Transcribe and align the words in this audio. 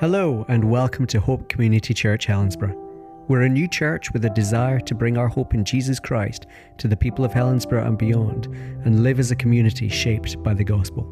Hello, 0.00 0.46
and 0.46 0.62
welcome 0.62 1.08
to 1.08 1.18
Hope 1.18 1.48
Community 1.48 1.92
Church 1.92 2.24
Helensburgh. 2.24 2.76
We're 3.26 3.42
a 3.42 3.48
new 3.48 3.66
church 3.66 4.12
with 4.12 4.24
a 4.24 4.30
desire 4.30 4.78
to 4.78 4.94
bring 4.94 5.18
our 5.18 5.26
hope 5.26 5.54
in 5.54 5.64
Jesus 5.64 5.98
Christ 5.98 6.46
to 6.76 6.86
the 6.86 6.96
people 6.96 7.24
of 7.24 7.32
Helensburgh 7.32 7.84
and 7.84 7.98
beyond, 7.98 8.46
and 8.84 9.02
live 9.02 9.18
as 9.18 9.32
a 9.32 9.36
community 9.36 9.88
shaped 9.88 10.40
by 10.44 10.54
the 10.54 10.62
gospel. 10.62 11.04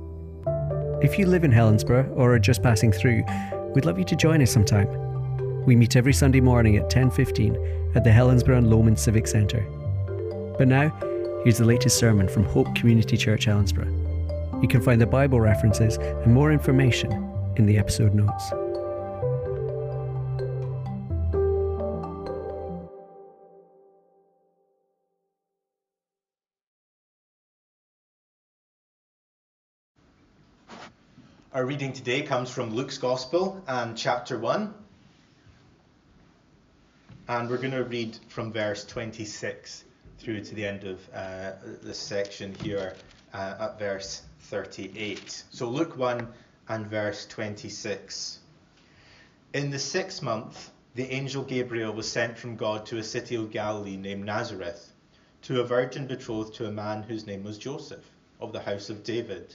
If 1.03 1.19
you 1.19 1.27
live 1.27 1.43
in 1.43 1.51
Helensburgh 1.51 2.17
or 2.17 2.33
are 2.33 2.39
just 2.39 2.63
passing 2.63 2.93
through, 2.93 3.25
we'd 3.75 3.85
love 3.85 3.99
you 3.99 4.05
to 4.05 4.15
join 4.15 4.41
us 4.41 4.53
sometime. 4.53 4.87
We 5.65 5.75
meet 5.75 5.97
every 5.97 6.13
Sunday 6.13 6.41
morning 6.41 6.77
at 6.77 6.89
10:15 6.89 7.57
at 7.97 8.05
the 8.05 8.11
Helensburgh 8.11 8.59
and 8.59 8.71
Lomond 8.71 9.01
Civic 9.01 9.27
Centre. 9.27 9.67
But 10.59 10.69
now, 10.69 10.93
here's 11.43 11.59
the 11.59 11.65
latest 11.65 11.99
sermon 11.99 12.29
from 12.29 12.45
Hope 12.45 12.73
Community 12.77 13.17
Church 13.17 13.47
Helensburgh. 13.47 13.93
You 14.63 14.69
can 14.69 14.81
find 14.81 15.01
the 15.01 15.07
Bible 15.07 15.41
references 15.41 15.97
and 15.97 16.33
more 16.33 16.53
information 16.53 17.11
in 17.57 17.67
the 17.67 17.79
episode 17.79 18.15
notes. 18.15 18.53
Our 31.57 31.65
reading 31.65 31.95
today 31.95 32.21
comes 32.21 32.51
from 32.51 32.75
Luke's 32.75 32.99
Gospel 32.99 33.63
and 33.67 33.97
chapter 33.97 34.39
1. 34.39 34.75
And 37.29 37.49
we're 37.49 37.57
going 37.57 37.71
to 37.71 37.83
read 37.83 38.19
from 38.29 38.53
verse 38.53 38.85
26 38.85 39.85
through 40.19 40.45
to 40.45 40.55
the 40.55 40.67
end 40.67 40.85
of 40.85 41.01
uh, 41.15 41.53
this 41.83 41.97
section 41.97 42.55
here 42.57 42.95
uh, 43.33 43.55
at 43.59 43.79
verse 43.79 44.21
38. 44.41 45.45
So, 45.51 45.71
Luke 45.71 45.97
1 45.97 46.29
and 46.69 46.87
verse 46.89 47.25
26. 47.25 48.41
In 49.55 49.71
the 49.71 49.79
sixth 49.79 50.23
month, 50.23 50.73
the 50.95 51.11
angel 51.11 51.43
Gabriel 51.43 51.95
was 51.95 52.07
sent 52.07 52.37
from 52.37 52.57
God 52.57 52.85
to 52.85 52.99
a 52.99 53.03
city 53.03 53.35
of 53.35 53.51
Galilee 53.51 53.97
named 53.97 54.27
Nazareth, 54.27 54.93
to 55.45 55.63
a 55.63 55.65
virgin 55.65 56.07
betrothed 56.07 56.55
to 56.57 56.67
a 56.67 56.71
man 56.71 57.03
whose 57.03 57.27
name 57.27 57.45
was 57.45 57.57
Joseph, 57.57 58.05
of 58.43 58.53
the 58.53 58.61
house 58.61 58.91
of 58.91 59.03
David 59.03 59.55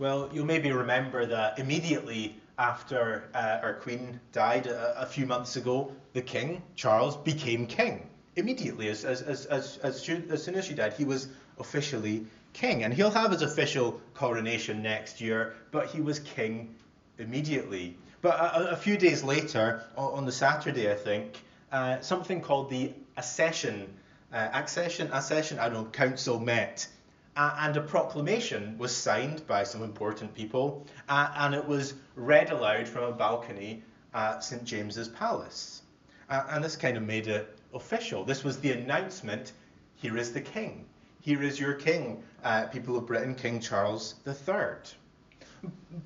Well, 0.00 0.30
you'll 0.32 0.46
maybe 0.46 0.72
remember 0.72 1.26
that 1.26 1.58
immediately 1.58 2.40
after 2.58 3.24
uh, 3.34 3.58
our 3.62 3.74
Queen 3.74 4.18
died 4.32 4.66
a, 4.66 5.02
a, 5.02 5.04
few 5.04 5.26
months 5.26 5.56
ago, 5.56 5.92
the 6.14 6.22
King, 6.22 6.62
Charles, 6.74 7.18
became 7.18 7.66
King. 7.66 8.08
Immediately, 8.34 8.88
as, 8.88 9.04
as, 9.04 9.20
as, 9.20 9.44
as, 9.44 9.76
as, 9.82 10.08
as 10.08 10.42
soon 10.42 10.54
as 10.54 10.64
she 10.64 10.72
died, 10.72 10.94
he 10.94 11.04
was 11.04 11.28
officially 11.58 12.24
King. 12.54 12.82
And 12.84 12.94
he'll 12.94 13.10
have 13.10 13.30
his 13.30 13.42
official 13.42 14.00
coronation 14.14 14.82
next 14.82 15.20
year, 15.20 15.54
but 15.70 15.88
he 15.88 16.00
was 16.00 16.20
King 16.20 16.74
immediately. 17.18 17.94
But 18.22 18.40
a, 18.40 18.70
a 18.70 18.76
few 18.76 18.96
days 18.96 19.22
later, 19.22 19.82
on 19.98 20.24
the 20.24 20.32
Saturday, 20.32 20.90
I 20.90 20.94
think, 20.94 21.42
uh, 21.72 22.00
something 22.00 22.40
called 22.40 22.70
the 22.70 22.94
accession, 23.18 23.86
uh, 24.32 24.48
accession, 24.54 25.12
accession, 25.12 25.58
I 25.58 25.68
don't 25.68 25.84
know, 25.84 25.90
council 25.90 26.40
met 26.40 26.88
uh, 27.36 27.56
and 27.60 27.76
a 27.76 27.80
proclamation 27.80 28.76
was 28.78 28.94
signed 28.94 29.46
by 29.46 29.62
some 29.62 29.82
important 29.82 30.34
people, 30.34 30.86
uh, 31.08 31.32
and 31.36 31.54
it 31.54 31.66
was 31.66 31.94
read 32.16 32.50
aloud 32.50 32.88
from 32.88 33.04
a 33.04 33.12
balcony 33.12 33.82
at 34.14 34.42
St 34.42 34.64
James's 34.64 35.08
Palace. 35.08 35.82
Uh, 36.28 36.44
and 36.50 36.62
this 36.62 36.76
kind 36.76 36.96
of 36.96 37.02
made 37.02 37.28
it 37.28 37.58
official. 37.74 38.24
This 38.24 38.44
was 38.44 38.58
the 38.60 38.72
announcement 38.72 39.52
here 39.96 40.16
is 40.16 40.32
the 40.32 40.40
king. 40.40 40.86
Here 41.20 41.42
is 41.42 41.60
your 41.60 41.74
king, 41.74 42.22
uh, 42.42 42.66
people 42.66 42.96
of 42.96 43.06
Britain, 43.06 43.34
King 43.34 43.60
Charles 43.60 44.14
III. 44.26 44.96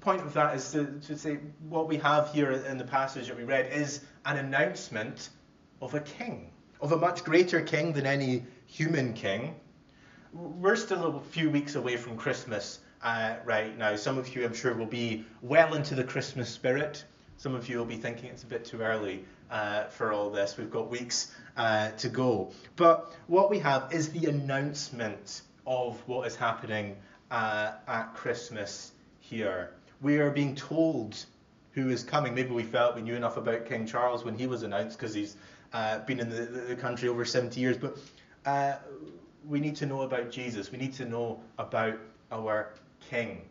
Point 0.00 0.22
of 0.22 0.32
that 0.34 0.56
is 0.56 0.72
to, 0.72 0.86
to 1.06 1.16
say 1.16 1.38
what 1.68 1.86
we 1.86 1.96
have 1.98 2.32
here 2.32 2.50
in 2.50 2.76
the 2.76 2.84
passage 2.84 3.28
that 3.28 3.36
we 3.36 3.44
read 3.44 3.70
is 3.72 4.00
an 4.24 4.36
announcement 4.36 5.28
of 5.80 5.94
a 5.94 6.00
king, 6.00 6.50
of 6.80 6.90
a 6.90 6.96
much 6.96 7.22
greater 7.22 7.60
king 7.60 7.92
than 7.92 8.04
any 8.04 8.42
human 8.66 9.12
king, 9.12 9.54
we're 10.34 10.76
still 10.76 11.16
a 11.16 11.20
few 11.20 11.48
weeks 11.48 11.76
away 11.76 11.96
from 11.96 12.16
Christmas 12.16 12.80
uh, 13.02 13.36
right 13.44 13.76
now. 13.78 13.94
Some 13.96 14.18
of 14.18 14.34
you, 14.34 14.44
I'm 14.44 14.54
sure, 14.54 14.74
will 14.74 14.86
be 14.86 15.24
well 15.42 15.74
into 15.74 15.94
the 15.94 16.04
Christmas 16.04 16.48
spirit. 16.48 17.04
Some 17.36 17.54
of 17.54 17.68
you 17.68 17.78
will 17.78 17.84
be 17.84 17.96
thinking 17.96 18.30
it's 18.30 18.42
a 18.42 18.46
bit 18.46 18.64
too 18.64 18.80
early 18.80 19.24
uh, 19.50 19.84
for 19.84 20.12
all 20.12 20.30
this. 20.30 20.56
We've 20.56 20.70
got 20.70 20.90
weeks 20.90 21.34
uh, 21.56 21.90
to 21.92 22.08
go. 22.08 22.52
But 22.76 23.14
what 23.28 23.50
we 23.50 23.60
have 23.60 23.92
is 23.92 24.10
the 24.10 24.26
announcement 24.26 25.42
of 25.66 25.96
what 26.06 26.26
is 26.26 26.34
happening 26.34 26.96
uh, 27.30 27.72
at 27.86 28.14
Christmas 28.14 28.92
here. 29.20 29.70
We 30.00 30.18
are 30.18 30.30
being 30.30 30.54
told 30.56 31.24
who 31.72 31.90
is 31.90 32.02
coming. 32.02 32.34
Maybe 32.34 32.50
we 32.50 32.62
felt 32.64 32.96
we 32.96 33.02
knew 33.02 33.14
enough 33.14 33.36
about 33.36 33.66
King 33.66 33.86
Charles 33.86 34.24
when 34.24 34.36
he 34.36 34.46
was 34.46 34.62
announced 34.62 34.98
because 34.98 35.14
he's 35.14 35.36
uh, 35.72 36.00
been 36.00 36.20
in 36.20 36.28
the, 36.28 36.42
the, 36.44 36.76
country 36.76 37.08
over 37.08 37.24
70 37.24 37.60
years. 37.60 37.76
But 37.76 37.98
uh, 38.46 38.76
we 39.48 39.60
need 39.60 39.76
to 39.76 39.86
know 39.86 40.02
about 40.02 40.30
Jesus. 40.30 40.72
We 40.72 40.78
need 40.78 40.94
to 40.94 41.04
know 41.04 41.40
about 41.58 41.98
our 42.32 42.74
King. 43.10 43.42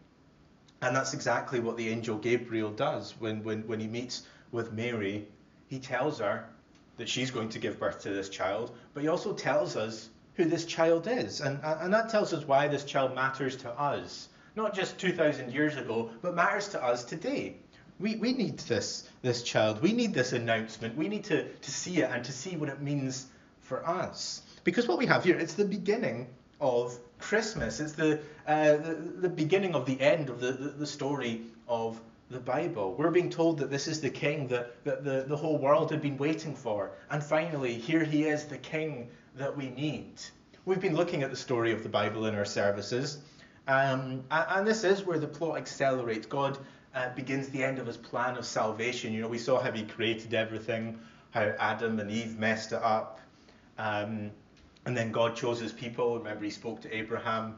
And 0.81 0.95
that's 0.95 1.13
exactly 1.13 1.59
what 1.59 1.77
the 1.77 1.87
angel 1.87 2.17
Gabriel 2.17 2.71
does 2.71 3.15
when, 3.19 3.43
when, 3.43 3.65
when 3.67 3.79
he 3.79 3.87
meets 3.87 4.23
with 4.51 4.73
Mary. 4.73 5.27
He 5.67 5.79
tells 5.79 6.19
her 6.19 6.49
that 6.97 7.07
she's 7.07 7.31
going 7.31 7.49
to 7.49 7.59
give 7.59 7.79
birth 7.79 8.01
to 8.01 8.09
this 8.09 8.29
child, 8.29 8.75
but 8.93 9.01
he 9.01 9.09
also 9.09 9.34
tells 9.34 9.75
us 9.75 10.09
who 10.35 10.45
this 10.45 10.66
child 10.66 11.07
is. 11.07 11.41
And, 11.41 11.59
and 11.63 11.93
that 11.93 12.09
tells 12.09 12.34
us 12.34 12.46
why 12.46 12.67
this 12.67 12.84
child 12.84 13.16
matters 13.16 13.55
to 13.57 13.69
us. 13.69 14.29
Not 14.55 14.75
just 14.75 14.99
2,000 14.99 15.51
years 15.51 15.78
ago, 15.78 16.11
but 16.22 16.35
matters 16.35 16.67
to 16.69 16.84
us 16.84 17.03
today. 17.03 17.55
We, 17.99 18.16
we 18.17 18.34
need 18.34 18.59
this, 18.59 19.07
this 19.22 19.43
child. 19.43 19.81
We 19.81 19.93
need 19.93 20.13
this 20.13 20.34
announcement. 20.34 20.97
We 20.97 21.07
need 21.07 21.23
to, 21.25 21.47
to 21.47 21.72
see 21.72 22.01
it 22.01 22.09
and 22.11 22.23
to 22.25 22.31
see 22.31 22.55
what 22.57 22.69
it 22.69 22.81
means 22.81 23.28
for 23.61 23.87
us. 23.87 24.41
Because 24.63 24.87
what 24.87 24.97
we 24.97 25.05
have 25.07 25.23
here, 25.23 25.37
it's 25.37 25.55
the 25.55 25.65
beginning 25.65 26.27
of 26.61 26.97
Christmas. 27.19 27.79
It's 27.79 27.93
the, 27.93 28.19
uh, 28.47 28.77
the, 28.77 28.93
the, 29.21 29.29
beginning 29.29 29.75
of 29.75 29.85
the 29.85 29.99
end 29.99 30.29
of 30.29 30.39
the, 30.39 30.53
the, 30.53 30.69
the, 30.69 30.87
story 30.87 31.41
of 31.67 31.99
the 32.29 32.39
Bible. 32.39 32.95
We're 32.95 33.11
being 33.11 33.29
told 33.29 33.57
that 33.59 33.69
this 33.69 33.87
is 33.87 33.99
the 33.99 34.09
king 34.09 34.47
that, 34.47 34.83
that 34.85 35.03
the, 35.03 35.25
the 35.27 35.35
whole 35.35 35.57
world 35.57 35.91
had 35.91 36.01
been 36.01 36.17
waiting 36.17 36.55
for. 36.55 36.91
And 37.09 37.21
finally, 37.21 37.73
here 37.73 38.03
he 38.03 38.23
is, 38.23 38.45
the 38.45 38.57
king 38.57 39.09
that 39.35 39.55
we 39.55 39.69
need. 39.69 40.21
We've 40.65 40.79
been 40.79 40.95
looking 40.95 41.23
at 41.23 41.29
the 41.29 41.35
story 41.35 41.73
of 41.73 41.83
the 41.83 41.89
Bible 41.89 42.25
in 42.25 42.35
our 42.35 42.45
services. 42.45 43.19
Um, 43.67 44.23
and 44.31 44.65
this 44.65 44.83
is 44.83 45.03
where 45.03 45.19
the 45.19 45.27
plot 45.27 45.57
accelerates. 45.57 46.25
God 46.25 46.57
uh, 46.95 47.09
begins 47.15 47.49
the 47.49 47.63
end 47.63 47.79
of 47.79 47.87
his 47.87 47.97
plan 47.97 48.37
of 48.37 48.45
salvation. 48.45 49.13
You 49.13 49.21
know, 49.21 49.27
we 49.27 49.37
saw 49.37 49.61
how 49.61 49.71
he 49.71 49.83
created 49.83 50.33
everything, 50.33 50.99
how 51.31 51.53
Adam 51.59 51.99
and 51.99 52.09
Eve 52.09 52.37
messed 52.37 52.71
it 52.71 52.81
up. 52.81 53.19
Um, 53.77 54.31
And 54.85 54.96
then 54.96 55.12
God 55.12 55.35
chose 55.35 55.59
his 55.59 55.72
people. 55.72 56.18
Remember, 56.18 56.44
he 56.44 56.50
spoke 56.52 56.82
to 56.82 56.96
Abraham. 56.96 57.56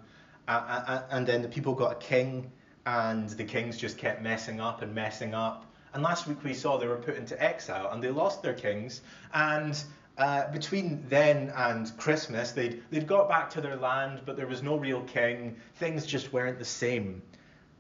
And 0.48 1.25
then 1.25 1.42
the 1.42 1.48
people 1.48 1.74
got 1.74 1.92
a 1.92 1.95
king, 1.95 2.51
and 2.86 3.30
the 3.30 3.44
kings 3.44 3.77
just 3.77 3.98
kept 3.98 4.22
messing 4.22 4.60
up 4.60 4.81
and 4.81 4.94
messing 4.94 5.33
up. 5.33 5.66
And 5.94 6.04
last 6.04 6.27
week 6.27 6.44
we 6.44 6.54
saw 6.54 6.77
they 6.77 6.88
were 6.88 6.98
put 6.98 7.16
into 7.16 7.42
exile 7.42 7.89
and 7.92 8.04
they 8.04 8.10
lost 8.10 8.44
their 8.44 8.54
kings. 8.54 9.01
And 9.33 9.81
uh, 10.18 10.51
between 10.51 11.06
then 11.07 11.54
and 11.56 11.95
Christmas, 11.98 12.51
they'd, 12.51 12.83
they'd 12.92 13.07
got 13.07 13.30
back 13.30 13.50
to 13.51 13.62
their 13.62 13.77
land, 13.77 14.22
but 14.25 14.36
there 14.36 14.45
was 14.45 14.62
no 14.62 14.75
real 14.75 15.01
king. 15.04 15.56
Things 15.75 16.06
just 16.06 16.33
weren't 16.33 16.60
the 16.60 16.66
same. 16.66 17.22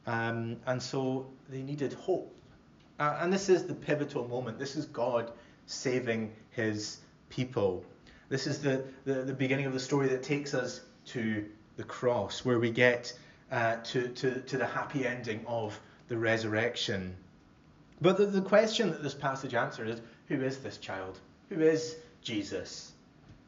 Um, 0.07 0.57
and 0.65 0.81
so 0.81 1.27
they 1.49 1.61
needed 1.61 1.93
hope. 1.93 2.33
Uh, 2.99 3.17
and 3.19 3.33
this 3.33 3.49
is 3.49 3.65
the 3.65 3.75
pivotal 3.75 4.27
moment. 4.27 4.57
This 4.57 4.77
is 4.77 4.85
God 4.85 5.33
saving 5.65 6.31
his 6.51 6.99
people. 7.29 7.83
This 8.29 8.47
is 8.47 8.61
the, 8.61 8.83
the, 9.05 9.15
the 9.15 9.33
beginning 9.33 9.65
of 9.65 9.73
the 9.73 9.79
story 9.79 10.07
that 10.09 10.23
takes 10.23 10.53
us 10.53 10.81
to 11.07 11.45
the 11.77 11.83
cross, 11.83 12.43
where 12.43 12.59
we 12.59 12.71
get 12.71 13.13
uh, 13.51 13.77
to, 13.83 14.07
to, 14.09 14.41
to 14.41 14.57
the 14.57 14.65
happy 14.65 15.05
ending 15.05 15.45
of 15.45 15.79
the 16.07 16.17
resurrection. 16.17 17.15
But 18.01 18.17
the, 18.17 18.25
the 18.25 18.41
question 18.41 18.89
that 18.91 19.03
this 19.03 19.13
passage 19.13 19.53
answers 19.53 19.95
is 19.95 20.01
who 20.27 20.41
is 20.41 20.57
this 20.57 20.77
child? 20.77 21.19
Who 21.49 21.61
is 21.61 21.97
Jesus? 22.21 22.91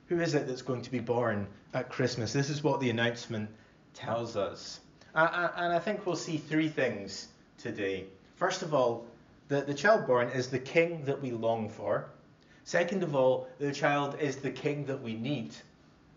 Who 0.07 0.19
is 0.19 0.35
it 0.35 0.47
that's 0.47 0.61
going 0.61 0.83
to 0.83 0.91
be 0.91 0.99
born 0.99 1.47
at 1.73 1.89
Christmas? 1.89 2.31
This 2.31 2.49
is 2.49 2.63
what 2.63 2.79
the 2.79 2.89
announcement 2.89 3.49
tells 3.93 4.37
us. 4.37 4.79
And 5.15 5.73
I 5.73 5.79
think 5.79 6.05
we'll 6.05 6.15
see 6.15 6.37
three 6.37 6.69
things 6.69 7.29
today. 7.57 8.05
First 8.35 8.61
of 8.61 8.73
all, 8.73 9.05
the, 9.47 9.61
the 9.61 9.73
child 9.73 10.05
born 10.05 10.29
is 10.29 10.49
the 10.49 10.59
king 10.59 11.05
that 11.05 11.21
we 11.21 11.31
long 11.31 11.69
for. 11.69 12.09
Second 12.67 13.01
of 13.01 13.15
all, 13.15 13.47
the 13.59 13.71
child 13.71 14.17
is 14.19 14.35
the 14.35 14.51
king 14.51 14.83
that 14.87 15.01
we 15.01 15.13
need. 15.13 15.55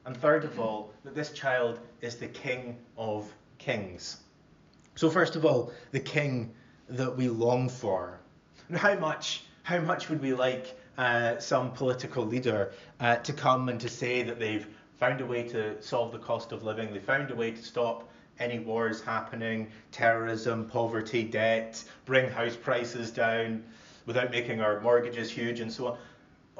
And 0.05 0.17
third 0.17 0.43
of 0.43 0.59
all, 0.59 0.93
that 1.05 1.15
this 1.15 1.31
child 1.31 1.79
is 2.01 2.17
the 2.17 2.27
king 2.27 2.77
of 2.99 3.33
kings. 3.59 4.17
So 4.97 5.09
first 5.11 5.37
of 5.37 5.45
all, 5.45 5.71
the 5.93 6.01
king 6.01 6.53
that 6.89 7.17
we 7.17 7.29
long 7.29 7.69
for. 7.69 8.19
And 8.69 8.77
how 8.77 8.97
much, 8.97 9.45
how 9.63 9.79
much 9.79 10.09
would 10.09 10.21
we 10.21 10.35
like 10.35 10.77
uh, 10.99 11.39
some 11.39 11.71
political 11.71 12.27
leader 12.27 12.73
uh, 12.99 13.15
to 13.19 13.33
come 13.33 13.69
and 13.69 13.81
to 13.81 13.89
say 13.89 14.25
that 14.25 14.41
they've 14.41 14.67
found 14.99 15.21
a 15.21 15.27
way 15.27 15.45
to 15.51 15.81
solve 15.81 16.11
the 16.11 16.19
cost 16.19 16.51
of 16.51 16.65
living, 16.65 16.93
they 16.93 16.99
found 16.99 17.31
a 17.31 17.37
way 17.37 17.53
to 17.53 17.63
stop 17.63 18.11
any 18.41 18.59
wars 18.59 19.01
happening, 19.01 19.71
terrorism, 19.93 20.67
poverty, 20.67 21.23
debt, 21.23 21.85
bring 22.07 22.29
house 22.29 22.57
prices 22.57 23.13
down 23.13 23.63
without 24.05 24.33
making 24.33 24.61
our 24.61 24.81
mortgages 24.81 25.31
huge 25.31 25.61
and 25.61 25.73
so 25.73 25.87
on. 25.87 25.99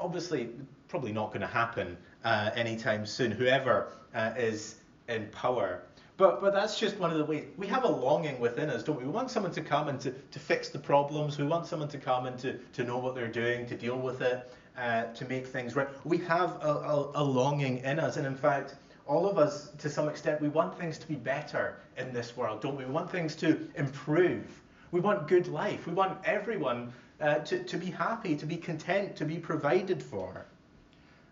Obviously, 0.01 0.49
probably 0.87 1.13
not 1.13 1.29
going 1.29 1.41
to 1.41 1.47
happen 1.47 1.97
uh, 2.23 2.49
anytime 2.55 3.05
soon, 3.05 3.31
whoever 3.31 3.93
uh, 4.13 4.33
is 4.35 4.75
in 5.07 5.27
power. 5.27 5.83
But, 6.17 6.41
but 6.41 6.53
that's 6.53 6.77
just 6.79 6.97
one 6.97 7.11
of 7.11 7.17
the 7.17 7.25
ways. 7.25 7.45
We 7.57 7.67
have 7.67 7.83
a 7.83 7.87
longing 7.87 8.39
within 8.39 8.69
us, 8.69 8.83
don't 8.83 8.97
we? 8.97 9.05
We 9.05 9.11
want 9.11 9.31
someone 9.31 9.51
to 9.53 9.61
come 9.61 9.87
and 9.87 9.99
to, 10.01 10.11
to 10.11 10.39
fix 10.39 10.69
the 10.69 10.79
problems. 10.79 11.37
We 11.37 11.45
want 11.45 11.65
someone 11.65 11.89
to 11.89 11.97
come 11.97 12.25
and 12.25 12.37
to, 12.39 12.59
to 12.73 12.83
know 12.83 12.97
what 12.97 13.15
they're 13.15 13.27
doing, 13.27 13.65
to 13.67 13.75
deal 13.75 13.97
with 13.97 14.21
it, 14.21 14.51
uh, 14.77 15.05
to 15.05 15.25
make 15.25 15.47
things 15.47 15.75
right. 15.75 15.87
We 16.03 16.17
have 16.19 16.57
a, 16.61 16.67
a, 16.67 17.11
a 17.15 17.23
longing 17.23 17.79
in 17.79 17.99
us. 17.99 18.17
And 18.17 18.27
in 18.27 18.35
fact, 18.35 18.75
all 19.07 19.27
of 19.27 19.37
us, 19.37 19.69
to 19.79 19.89
some 19.89 20.09
extent, 20.09 20.41
we 20.41 20.49
want 20.49 20.77
things 20.77 20.97
to 20.99 21.07
be 21.07 21.15
better 21.15 21.77
in 21.97 22.13
this 22.13 22.37
world, 22.37 22.61
don't 22.61 22.77
we? 22.77 22.85
We 22.85 22.91
want 22.91 23.11
things 23.11 23.35
to 23.37 23.67
improve. 23.75 24.45
We 24.91 24.99
want 24.99 25.27
good 25.27 25.47
life. 25.47 25.87
We 25.87 25.93
want 25.93 26.19
everyone 26.25 26.93
uh, 27.21 27.35
to, 27.39 27.63
to 27.63 27.77
be 27.77 27.87
happy, 27.87 28.35
to 28.35 28.45
be 28.45 28.57
content, 28.57 29.15
to 29.15 29.25
be 29.25 29.37
provided 29.37 30.01
for. 30.01 30.45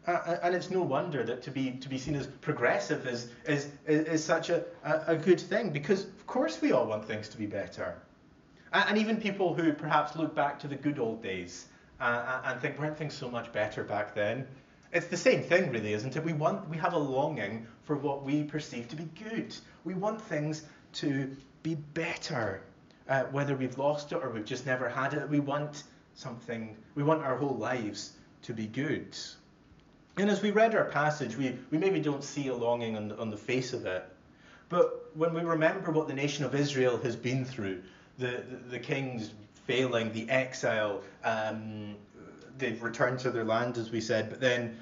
Uh, 0.08 0.38
and 0.44 0.56
it's 0.56 0.72
no 0.72 0.82
wonder 0.82 1.24
that 1.24 1.44
to 1.44 1.52
be 1.52 1.72
to 1.72 1.90
be 1.90 1.98
seen 1.98 2.16
as 2.16 2.26
progressive 2.26 3.06
is 3.06 3.30
is 3.46 3.68
is, 3.86 4.24
such 4.24 4.50
a, 4.50 4.64
a, 4.84 5.02
a, 5.08 5.16
good 5.16 5.40
thing 5.40 5.70
because 5.70 6.06
of 6.06 6.26
course 6.26 6.62
we 6.62 6.72
all 6.72 6.88
want 6.88 7.06
things 7.06 7.28
to 7.30 7.38
be 7.38 7.46
better, 7.46 7.96
and, 8.72 8.90
and 8.90 8.98
even 8.98 9.18
people 9.18 9.54
who 9.54 9.74
perhaps 9.74 10.16
look 10.16 10.34
back 10.34 10.58
to 10.58 10.68
the 10.68 10.76
good 10.76 11.00
old 11.00 11.22
days 11.22 11.68
uh, 12.00 12.42
and 12.46 12.60
think 12.62 12.80
weren't 12.80 12.98
things 12.98 13.14
so 13.14 13.30
much 13.30 13.52
better 13.52 13.84
back 13.84 14.16
then. 14.16 14.48
It's 14.92 15.08
the 15.08 15.18
same 15.18 15.44
thing, 15.44 15.70
really, 15.70 15.94
isn't 15.94 16.16
it? 16.16 16.24
We 16.24 16.34
want, 16.34 16.68
we 16.68 16.78
have 16.78 16.94
a 16.94 16.98
longing 16.98 17.68
for 17.84 17.96
what 17.96 18.24
we 18.24 18.44
perceive 18.44 18.88
to 18.90 18.96
be 18.96 19.08
good. 19.24 19.56
We 19.84 19.94
want 19.94 20.20
things 20.20 20.64
to 20.94 21.36
be 21.62 21.76
better, 21.76 22.62
uh, 23.10 23.24
whether 23.26 23.56
we've 23.56 23.78
lost 23.78 24.12
it 24.12 24.16
or 24.16 24.30
we've 24.30 24.46
just 24.46 24.66
never 24.66 24.88
had 24.88 25.14
it. 25.14 25.28
We 25.28 25.40
want 25.40 25.84
something. 26.14 26.78
We 26.96 27.04
want 27.04 27.24
our 27.24 27.36
whole 27.36 27.56
lives 27.56 28.14
to 28.44 28.54
be 28.54 28.68
good. 28.68 29.18
And 30.18 30.30
as 30.30 30.42
we 30.42 30.52
read 30.52 30.76
our 30.76 30.86
passage, 30.86 31.36
we, 31.36 31.58
we 31.72 31.78
maybe 31.78 32.00
don't 32.00 32.24
see 32.24 32.48
a 32.48 32.56
longing 32.56 32.96
on 32.96 33.10
the, 33.10 33.18
on 33.18 33.30
the 33.30 33.38
face 33.38 33.74
of 33.74 33.86
it. 33.86 34.06
But 34.70 35.10
when 35.16 35.34
we 35.34 35.42
remember 35.42 35.92
what 35.92 36.08
the 36.08 36.14
nation 36.14 36.46
of 36.46 36.54
Israel 36.54 36.98
has 36.98 37.16
been 37.16 37.44
through, 37.44 37.82
the, 38.18 38.44
the, 38.50 38.70
the 38.72 38.80
kings 38.80 39.32
failing, 39.66 40.12
the 40.14 40.30
exile, 40.30 41.02
um, 41.24 41.96
they've 42.58 42.82
returned 42.82 43.20
to 43.20 43.32
their 43.32 43.46
land, 43.46 43.78
as 43.78 43.92
we 43.92 44.02
said, 44.02 44.30
but 44.30 44.40
then 44.40 44.78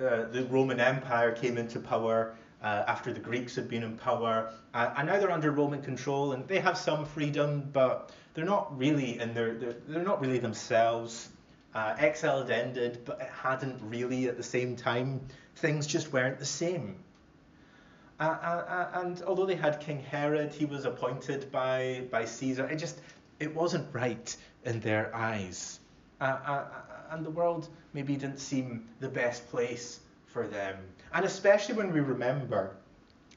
uh, 0.00 0.24
the 0.30 0.46
Roman 0.50 0.78
Empire 0.78 1.32
came 1.32 1.58
into 1.58 1.80
power 1.80 2.34
uh, 2.62 2.84
after 2.86 3.12
the 3.12 3.20
Greeks 3.20 3.56
had 3.56 3.68
been 3.68 3.82
in 3.82 3.96
power, 3.96 4.52
uh, 4.74 4.94
and 4.96 5.08
now 5.08 5.18
they're 5.18 5.30
under 5.30 5.50
Roman 5.50 5.82
control, 5.82 6.32
and 6.32 6.46
they 6.48 6.60
have 6.60 6.78
some 6.78 7.04
freedom, 7.04 7.68
but 7.72 8.10
they're 8.34 8.44
not 8.44 8.76
really 8.78 9.18
in 9.18 9.34
their, 9.34 9.54
they're, 9.54 9.76
they're 9.88 10.02
not 10.02 10.20
really 10.20 10.38
themselves. 10.38 11.28
Uh, 11.74 11.96
had 11.96 12.50
ended, 12.50 13.00
but 13.06 13.18
it 13.20 13.30
hadn't 13.30 13.80
really 13.82 14.28
at 14.28 14.36
the 14.36 14.42
same 14.42 14.76
time. 14.76 15.20
Things 15.56 15.86
just 15.86 16.12
weren't 16.12 16.38
the 16.38 16.44
same. 16.44 16.96
Uh, 18.20 18.24
uh, 18.24 19.00
and 19.00 19.22
although 19.26 19.46
they 19.46 19.56
had 19.56 19.80
King 19.80 20.00
Herod, 20.00 20.52
he 20.52 20.64
was 20.64 20.84
appointed 20.84 21.50
by 21.50 22.04
by 22.10 22.24
Caesar. 22.24 22.66
It 22.66 22.76
just 22.76 23.00
it 23.40 23.52
wasn't 23.52 23.92
right 23.92 24.36
in 24.64 24.78
their 24.80 25.14
eyes. 25.16 25.80
Uh, 26.20 26.38
uh, 26.46 26.64
and 27.10 27.26
the 27.26 27.30
world 27.30 27.68
maybe 27.94 28.14
didn't 28.14 28.38
seem 28.38 28.86
the 29.00 29.08
best 29.08 29.48
place 29.50 30.00
for 30.32 30.46
them. 30.46 30.76
And 31.12 31.24
especially 31.24 31.74
when 31.74 31.92
we 31.92 32.00
remember, 32.00 32.74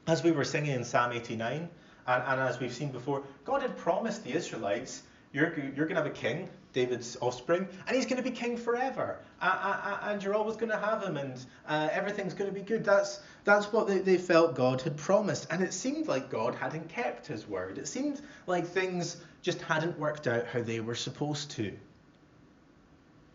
as 0.06 0.22
we 0.22 0.32
were 0.32 0.44
singing 0.44 0.72
in 0.72 0.84
Psalm 0.84 1.12
89, 1.12 1.68
and, 2.06 2.22
and 2.22 2.40
as 2.40 2.58
we've 2.58 2.72
seen 2.72 2.90
before, 2.90 3.22
God 3.44 3.62
had 3.62 3.76
promised 3.76 4.24
the 4.24 4.32
Israelites, 4.32 5.02
you're, 5.32 5.52
you're 5.58 5.86
going 5.86 5.96
to 5.96 6.02
have 6.02 6.06
a 6.06 6.10
king, 6.10 6.48
David's 6.72 7.16
offspring, 7.20 7.68
and 7.86 7.96
he's 7.96 8.06
going 8.06 8.16
to 8.16 8.22
be 8.22 8.30
king 8.30 8.56
forever. 8.56 9.18
Uh, 9.42 9.44
uh, 9.44 9.98
and 10.10 10.22
you're 10.22 10.34
always 10.34 10.56
going 10.56 10.70
to 10.70 10.78
have 10.78 11.02
him, 11.02 11.16
and 11.16 11.44
uh, 11.68 11.88
everything's 11.92 12.32
going 12.32 12.48
to 12.48 12.54
be 12.54 12.64
good. 12.64 12.84
That's, 12.84 13.20
that's 13.44 13.72
what 13.72 13.86
they, 13.86 13.98
they 13.98 14.16
felt 14.16 14.54
God 14.54 14.80
had 14.80 14.96
promised. 14.96 15.46
And 15.50 15.62
it 15.62 15.74
seemed 15.74 16.08
like 16.08 16.30
God 16.30 16.54
hadn't 16.54 16.88
kept 16.88 17.26
his 17.26 17.46
word. 17.46 17.76
It 17.76 17.88
seemed 17.88 18.22
like 18.46 18.66
things 18.66 19.18
just 19.42 19.60
hadn't 19.60 19.98
worked 19.98 20.26
out 20.26 20.46
how 20.46 20.62
they 20.62 20.80
were 20.80 20.94
supposed 20.94 21.50
to. 21.52 21.72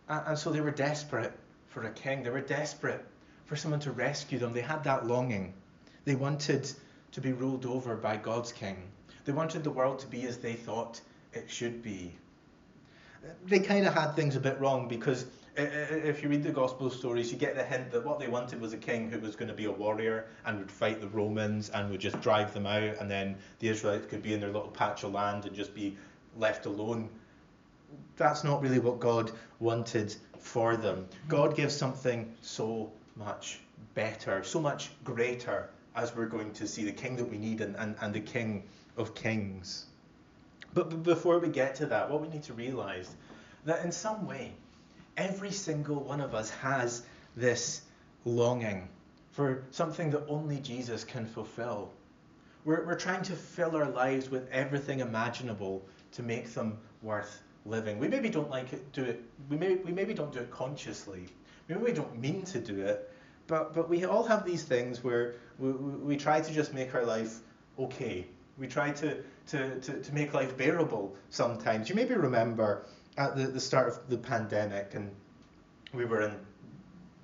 And 0.09 0.37
so 0.37 0.51
they 0.51 0.61
were 0.61 0.71
desperate 0.71 1.31
for 1.67 1.83
a 1.83 1.91
king. 1.91 2.23
They 2.23 2.29
were 2.29 2.41
desperate 2.41 3.05
for 3.51 3.57
someone 3.57 3.81
to 3.81 3.91
rescue 3.91 4.39
them. 4.39 4.53
They 4.53 4.61
had 4.61 4.81
that 4.85 5.07
longing. 5.07 5.53
They 6.05 6.15
wanted 6.15 6.71
to 7.11 7.19
be 7.19 7.33
ruled 7.33 7.65
over 7.65 7.97
by 7.97 8.15
God's 8.15 8.53
king. 8.53 8.77
They 9.25 9.33
wanted 9.33 9.65
the 9.65 9.71
world 9.71 9.99
to 9.99 10.07
be 10.07 10.23
as 10.23 10.37
they 10.37 10.53
thought 10.53 11.01
it 11.33 11.51
should 11.51 11.83
be. 11.83 12.13
They 13.45 13.59
kind 13.59 13.85
of 13.85 13.93
had 13.93 14.15
things 14.15 14.37
a 14.37 14.39
bit 14.39 14.57
wrong 14.61 14.87
because 14.87 15.25
if 15.57 16.23
you 16.23 16.29
read 16.29 16.43
the 16.43 16.53
gospel 16.53 16.89
stories, 16.89 17.29
you 17.29 17.37
get 17.37 17.57
the 17.57 17.63
hint 17.65 17.91
that 17.91 18.05
what 18.05 18.19
they 18.19 18.29
wanted 18.29 18.61
was 18.61 18.71
a 18.71 18.77
king 18.77 19.11
who 19.11 19.19
was 19.19 19.35
going 19.35 19.49
to 19.49 19.53
be 19.53 19.65
a 19.65 19.71
warrior 19.71 20.27
and 20.45 20.57
would 20.57 20.71
fight 20.71 21.01
the 21.01 21.09
Romans 21.09 21.71
and 21.71 21.89
would 21.89 21.99
just 21.99 22.21
drive 22.21 22.53
them 22.53 22.65
out, 22.65 23.01
and 23.01 23.11
then 23.11 23.35
the 23.59 23.67
Israelites 23.67 24.05
could 24.05 24.23
be 24.23 24.33
in 24.33 24.39
their 24.39 24.53
little 24.53 24.69
patch 24.69 25.03
of 25.03 25.11
land 25.11 25.43
and 25.43 25.53
just 25.53 25.75
be 25.75 25.97
left 26.37 26.67
alone 26.67 27.09
that's 28.17 28.43
not 28.43 28.61
really 28.61 28.79
what 28.79 28.99
God 28.99 29.31
wanted 29.59 30.15
for 30.39 30.77
them. 30.77 31.07
God 31.27 31.55
gives 31.55 31.75
something 31.75 32.31
so 32.41 32.91
much 33.15 33.59
better, 33.93 34.43
so 34.43 34.59
much 34.59 34.91
greater, 35.03 35.69
as 35.95 36.15
we're 36.15 36.27
going 36.27 36.53
to 36.53 36.67
see 36.67 36.83
the 36.83 36.91
king 36.91 37.15
that 37.17 37.25
we 37.25 37.37
need 37.37 37.61
and, 37.61 37.75
and, 37.75 37.95
and 38.01 38.13
the 38.13 38.19
king 38.19 38.63
of 38.97 39.13
kings. 39.13 39.85
But 40.73 41.03
before 41.03 41.39
we 41.39 41.49
get 41.49 41.75
to 41.75 41.85
that, 41.87 42.09
what 42.09 42.21
we 42.21 42.29
need 42.29 42.43
to 42.43 42.53
realize 42.53 43.13
that 43.65 43.83
in 43.83 43.91
some 43.91 44.25
way, 44.25 44.53
every 45.17 45.51
single 45.51 45.99
one 45.99 46.21
of 46.21 46.33
us 46.33 46.49
has 46.49 47.03
this 47.35 47.81
longing 48.25 48.87
for 49.31 49.63
something 49.71 50.11
that 50.11 50.25
only 50.27 50.57
Jesus 50.57 51.03
can 51.03 51.25
fulfill. 51.25 51.91
We're, 52.63 52.85
we're 52.85 52.99
trying 52.99 53.23
to 53.23 53.33
fill 53.33 53.75
our 53.75 53.89
lives 53.89 54.29
with 54.29 54.49
everything 54.51 54.99
imaginable 54.99 55.83
to 56.13 56.23
make 56.23 56.53
them 56.53 56.77
worth 57.01 57.41
living. 57.65 57.99
We 57.99 58.07
maybe 58.07 58.29
don't 58.29 58.49
like 58.49 58.73
it, 58.73 58.91
do 58.93 59.03
it. 59.03 59.23
We 59.49 59.57
maybe 59.57 59.75
we 59.75 59.91
maybe 59.91 60.13
don't 60.13 60.31
do 60.33 60.39
it 60.39 60.51
consciously. 60.51 61.27
Maybe 61.67 61.81
we 61.81 61.93
don't 61.93 62.19
mean 62.19 62.43
to 62.43 62.59
do 62.59 62.81
it, 62.81 63.11
but 63.47 63.73
but 63.73 63.89
we 63.89 64.05
all 64.05 64.23
have 64.23 64.45
these 64.45 64.63
things 64.63 65.03
where 65.03 65.35
we, 65.59 65.71
we, 65.71 65.91
we 65.91 66.17
try 66.17 66.41
to 66.41 66.53
just 66.53 66.73
make 66.73 66.93
our 66.95 67.05
life 67.05 67.39
okay. 67.77 68.25
We 68.57 68.67
try 68.67 68.91
to, 68.91 69.23
to, 69.47 69.79
to, 69.79 70.01
to 70.01 70.13
make 70.13 70.33
life 70.33 70.55
bearable 70.57 71.15
sometimes. 71.29 71.89
You 71.89 71.95
maybe 71.95 72.13
remember 72.13 72.85
at 73.17 73.35
the, 73.35 73.47
the 73.47 73.59
start 73.59 73.87
of 73.87 74.09
the 74.09 74.17
pandemic 74.17 74.93
and 74.93 75.09
we 75.93 76.05
were 76.05 76.21
in 76.21 76.35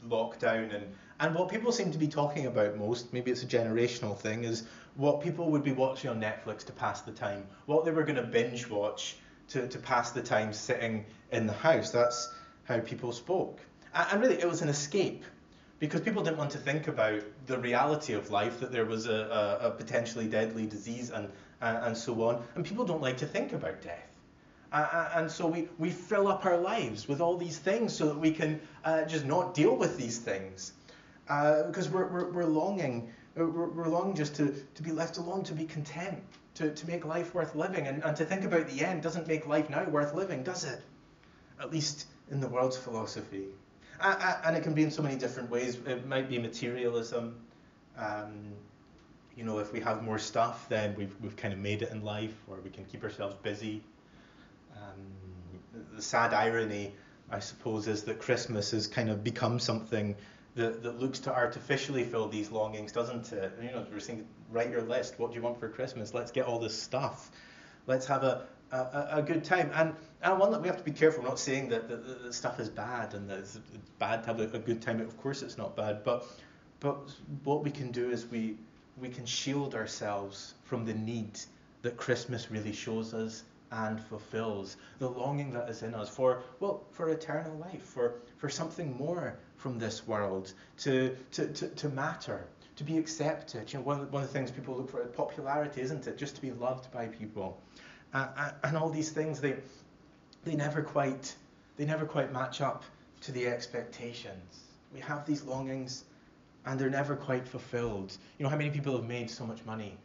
lockdown 0.10 0.74
and 0.74 0.86
And 1.20 1.34
what 1.34 1.50
people 1.50 1.72
seem 1.72 1.92
to 1.92 1.98
be 1.98 2.08
talking 2.08 2.46
about 2.46 2.78
most, 2.78 3.12
maybe 3.12 3.32
it's 3.32 3.42
a 3.42 3.48
generational 3.48 4.16
thing, 4.18 4.44
is 4.44 4.68
what 4.96 5.22
people 5.22 5.50
would 5.52 5.64
be 5.64 5.72
watching 5.72 6.10
on 6.12 6.22
Netflix 6.22 6.64
to 6.66 6.72
pass 6.72 7.02
the 7.02 7.12
time, 7.12 7.46
what 7.66 7.86
they 7.86 7.92
were 7.92 8.04
going 8.04 8.18
to 8.18 8.24
binge 8.24 8.70
watch 8.70 9.18
to, 9.50 9.68
to 9.68 9.80
pass 9.80 10.12
the 10.12 10.22
time 10.22 10.54
sitting 10.54 11.06
in 11.32 11.48
the 11.48 11.54
house. 11.54 11.92
That's 11.92 12.34
how 12.66 12.80
people 12.80 13.12
spoke. 13.12 13.60
And 13.94 14.22
really, 14.22 14.40
it 14.40 14.48
was 14.48 14.62
an 14.62 14.70
escape 14.70 15.24
because 15.80 16.02
people 16.02 16.24
didn't 16.24 16.38
want 16.38 16.52
to 16.52 16.58
think 16.58 16.88
about 16.88 17.22
the 17.46 17.58
reality 17.60 18.14
of 18.14 18.32
life, 18.32 18.60
that 18.60 18.72
there 18.72 18.86
was 18.86 19.06
a, 19.08 19.60
a, 19.62 19.68
a 19.68 19.72
potentially 19.72 20.28
deadly 20.28 20.66
disease 20.66 21.12
and, 21.12 21.30
and 21.62 21.96
so 21.96 22.22
on. 22.24 22.44
And 22.56 22.66
people 22.66 22.84
don't 22.84 23.02
like 23.02 23.18
to 23.18 23.28
think 23.28 23.54
about 23.54 23.82
death. 23.82 24.08
Uh, 24.72 25.10
and 25.16 25.32
so 25.32 25.48
we, 25.48 25.70
we 25.78 25.90
fill 25.90 26.28
up 26.28 26.46
our 26.46 26.58
lives 26.58 27.08
with 27.08 27.22
all 27.22 27.38
these 27.38 27.58
things 27.58 27.96
so 27.96 28.08
that 28.08 28.18
we 28.18 28.32
can 28.32 28.60
uh, 28.84 29.06
just 29.06 29.26
not 29.26 29.54
deal 29.54 29.76
with 29.76 29.98
these 29.98 30.18
things. 30.18 30.74
Because 31.26 31.88
uh, 31.88 31.92
we're, 31.94 32.08
we're, 32.08 32.32
we're, 32.32 32.46
longing, 32.46 33.10
we're, 33.36 33.48
we're, 33.48 33.88
longing 33.88 34.16
just 34.16 34.36
to, 34.36 34.54
to 34.76 34.84
be 34.84 34.92
left 34.92 35.18
alone, 35.18 35.44
to 35.44 35.54
be 35.54 35.66
content, 35.66 36.22
to, 36.58 36.74
to 36.74 36.88
make 36.88 37.06
life 37.06 37.34
worth 37.34 37.56
living. 37.56 37.88
And, 37.88 38.04
and 38.04 38.16
to 38.18 38.26
think 38.26 38.44
about 38.44 38.68
the 38.68 38.86
end 38.86 39.02
doesn't 39.02 39.28
make 39.28 39.48
life 39.48 39.70
now 39.70 39.84
worth 39.86 40.14
living, 40.14 40.44
does 40.44 40.64
it? 40.64 40.82
At 41.60 41.72
least 41.72 42.08
in 42.32 42.40
the 42.40 42.48
world's 42.48 42.78
philosophy. 42.78 43.46
And 44.00 44.56
it 44.56 44.64
can 44.64 44.74
be 44.74 44.84
in 44.84 44.92
so 44.92 45.02
many 45.02 45.16
different 45.16 45.50
ways. 45.50 45.78
It 45.86 46.06
might 46.06 46.30
be 46.30 46.38
materialism. 46.38 47.36
Um, 47.98 48.54
you 49.36 49.44
know, 49.44 49.60
if 49.60 49.72
we 49.72 49.80
have 49.82 50.04
more 50.04 50.20
stuff, 50.20 50.68
then 50.70 50.96
we've, 50.96 51.16
we've 51.22 51.36
kind 51.36 51.54
of 51.54 51.60
made 51.60 51.82
it 51.82 51.92
in 51.92 52.04
life, 52.04 52.36
or 52.48 52.58
we 52.64 52.70
can 52.70 52.86
keep 52.86 53.04
ourselves 53.04 53.36
busy. 53.42 53.84
Um, 54.76 55.82
the 55.96 56.02
sad 56.02 56.34
irony, 56.34 56.94
I 57.32 57.40
suppose, 57.40 57.88
is 57.88 58.04
that 58.04 58.20
Christmas 58.20 58.72
has 58.72 58.88
kind 58.88 59.10
of 59.10 59.24
become 59.24 59.60
something 59.60 60.16
that, 60.58 60.82
that 60.82 61.00
looks 61.00 61.20
to 61.20 61.34
artificially 61.34 62.04
fill 62.04 62.28
these 62.28 62.52
longings, 62.52 62.92
doesn't 62.92 63.32
it? 63.32 63.54
You 63.62 63.72
know, 63.72 63.86
we're 63.92 64.00
saying, 64.00 64.28
write 64.50 64.72
your 64.72 64.82
list. 64.82 65.20
What 65.20 65.30
do 65.30 65.36
you 65.36 65.42
want 65.44 65.60
for 65.60 65.70
Christmas? 65.70 66.14
Let's 66.14 66.32
get 66.32 66.46
all 66.46 66.60
this 66.60 66.78
stuff. 66.78 67.32
Let's 67.86 68.08
have 68.08 68.24
a, 68.24 68.48
a, 68.72 69.08
a 69.12 69.22
good 69.22 69.44
time. 69.44 69.70
And, 69.76 69.94
and 70.24 70.40
one 70.40 70.52
that 70.52 70.62
we 70.62 70.68
have 70.68 70.78
to 70.78 70.84
be 70.84 70.92
careful. 70.92 71.24
Not 71.24 71.38
saying 71.40 71.70
that, 71.70 71.88
that, 71.88 72.34
stuff 72.34 72.60
is 72.60 72.70
bad 72.70 73.14
and 73.14 73.30
that 73.30 73.38
it's 73.38 73.60
bad 74.00 74.24
to 74.24 74.28
have 74.28 74.40
a, 74.40 74.56
a 74.56 74.60
good 74.60 74.82
time. 74.82 75.00
Of 75.00 75.16
course, 75.18 75.44
it's 75.44 75.58
not 75.58 75.76
bad. 75.76 76.04
But 76.04 76.26
but 76.80 77.12
what 77.44 77.64
we 77.64 77.72
can 77.72 77.92
do 77.92 78.10
is 78.10 78.26
we 78.28 78.58
we 79.00 79.10
can 79.10 79.26
shield 79.26 79.76
ourselves 79.76 80.56
from 80.64 80.86
the 80.86 80.94
need 80.94 81.40
that 81.84 81.98
Christmas 81.98 82.52
really 82.52 82.74
shows 82.74 83.14
us 83.14 83.44
and 83.72 84.00
fulfills 84.00 84.78
the 85.00 85.10
longing 85.10 85.52
that 85.52 85.70
is 85.70 85.84
in 85.84 85.94
us 85.94 86.10
for 86.10 86.44
well 86.60 86.84
for 86.92 87.10
eternal 87.10 87.56
life 87.58 87.84
for 87.84 88.16
for 88.38 88.50
something 88.50 88.96
more 88.98 89.38
from 89.58 89.78
this 89.80 90.08
world 90.08 90.54
to 90.78 91.16
to 91.32 91.48
to, 91.48 91.68
to 91.70 91.90
matter 91.90 92.48
to 92.76 92.84
be 92.84 92.98
accepted. 92.98 93.74
You 93.74 93.80
know 93.80 93.86
one 93.86 94.00
of, 94.00 94.06
the, 94.06 94.12
one 94.12 94.24
of 94.24 94.30
the 94.30 94.34
things 94.34 94.52
people 94.52 94.76
look 94.76 94.90
for 94.90 95.04
popularity 95.06 95.82
isn't 95.82 96.08
it? 96.08 96.18
Just 96.18 96.36
to 96.36 96.42
be 96.42 96.52
loved 96.52 96.92
by 96.92 97.08
people. 97.08 97.60
Uh, 98.14 98.52
and 98.64 98.78
all 98.78 98.90
these 98.90 99.10
things 99.10 99.42
they 99.42 99.56
they 100.46 100.56
never 100.56 100.82
quite 100.82 101.36
they 101.76 101.86
never 101.86 102.06
quite 102.06 102.32
match 102.32 102.62
up 102.62 102.84
to 103.22 103.32
the 103.32 103.48
expectations. 103.48 104.64
We 104.94 105.00
have 105.02 105.26
these 105.26 105.44
longings 105.44 106.06
and 106.66 106.80
they're 106.80 106.90
never 106.90 107.16
quite 107.16 107.48
fulfilled. 107.48 108.16
You 108.38 108.44
know 108.44 108.50
how 108.50 108.58
many 108.58 108.70
people 108.70 108.96
have 108.96 109.08
made 109.08 109.30
so 109.30 109.46
much 109.46 109.64
money 109.66 109.98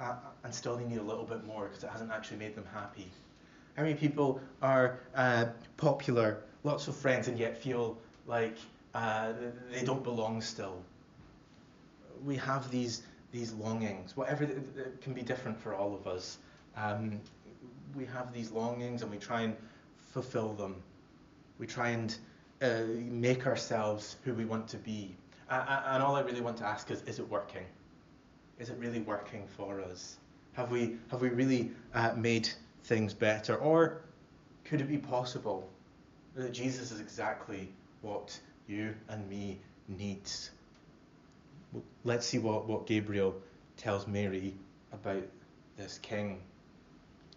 uh, 0.00 0.16
and 0.44 0.54
still 0.54 0.76
they 0.76 0.84
need 0.84 0.98
a 0.98 1.02
little 1.02 1.24
bit 1.24 1.44
more 1.44 1.66
because 1.66 1.82
it 1.82 1.90
hasn't 1.90 2.10
actually 2.10 2.38
made 2.38 2.54
them 2.54 2.66
happy? 2.72 3.10
How 3.76 3.84
many 3.84 3.94
people 3.94 4.40
are 4.60 4.98
uh, 5.14 5.46
popular, 5.76 6.42
lots 6.64 6.88
of 6.88 6.96
friends, 6.96 7.28
and 7.28 7.38
yet 7.38 7.56
feel 7.56 7.96
like 8.26 8.56
uh, 8.94 9.32
they 9.70 9.84
don't 9.84 10.02
belong 10.02 10.40
still? 10.40 10.82
We 12.24 12.36
have 12.36 12.70
these 12.70 13.02
these 13.30 13.52
longings, 13.52 14.16
whatever 14.16 14.44
it 14.44 15.02
can 15.02 15.12
be 15.12 15.22
different 15.22 15.60
for 15.60 15.74
all 15.74 15.94
of 15.94 16.06
us. 16.06 16.38
Um, 16.76 17.20
we 17.94 18.06
have 18.06 18.32
these 18.32 18.50
longings 18.50 19.02
and 19.02 19.10
we 19.10 19.18
try 19.18 19.42
and 19.42 19.54
fulfill 20.12 20.54
them. 20.54 20.76
We 21.58 21.66
try 21.66 21.90
and 21.90 22.16
uh, 22.62 22.84
make 22.96 23.46
ourselves 23.46 24.16
who 24.24 24.32
we 24.32 24.46
want 24.46 24.66
to 24.68 24.78
be. 24.78 25.14
and 25.50 26.02
all 26.02 26.16
I 26.16 26.20
really 26.20 26.40
want 26.40 26.56
to 26.58 26.64
ask 26.64 26.90
is, 26.90 27.02
is 27.02 27.18
it 27.18 27.28
working? 27.28 27.66
is 28.58 28.70
it 28.70 28.76
really 28.78 29.00
working 29.00 29.46
for 29.56 29.80
us? 29.80 30.18
Have 30.52 30.70
we, 30.70 30.96
have 31.10 31.20
we 31.20 31.28
really 31.28 31.70
uh, 31.94 32.12
made 32.16 32.48
things 32.84 33.14
better? 33.14 33.56
Or 33.56 34.02
could 34.64 34.80
it 34.80 34.88
be 34.88 34.98
possible 34.98 35.68
that 36.34 36.52
Jesus 36.52 36.90
is 36.90 37.00
exactly 37.00 37.68
what 38.02 38.38
you 38.68 38.94
and 39.08 39.28
me 39.28 39.58
needs. 39.88 40.50
Let's 42.04 42.26
see 42.26 42.38
what, 42.38 42.68
what 42.68 42.86
Gabriel 42.86 43.34
tells 43.76 44.06
Mary 44.06 44.54
about 44.92 45.24
this 45.76 45.98
king. 45.98 46.40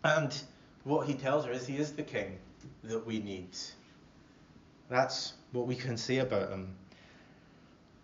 And 0.03 0.37
what 0.83 1.07
he 1.07 1.13
tells 1.13 1.45
her 1.45 1.51
is 1.51 1.65
he 1.65 1.77
is 1.77 1.93
the 1.93 2.03
king 2.03 2.37
that 2.83 3.05
we 3.05 3.19
need. 3.19 3.49
That's 4.89 5.33
what 5.51 5.67
we 5.67 5.75
can 5.75 5.97
say 5.97 6.17
about 6.17 6.49
him 6.49 6.75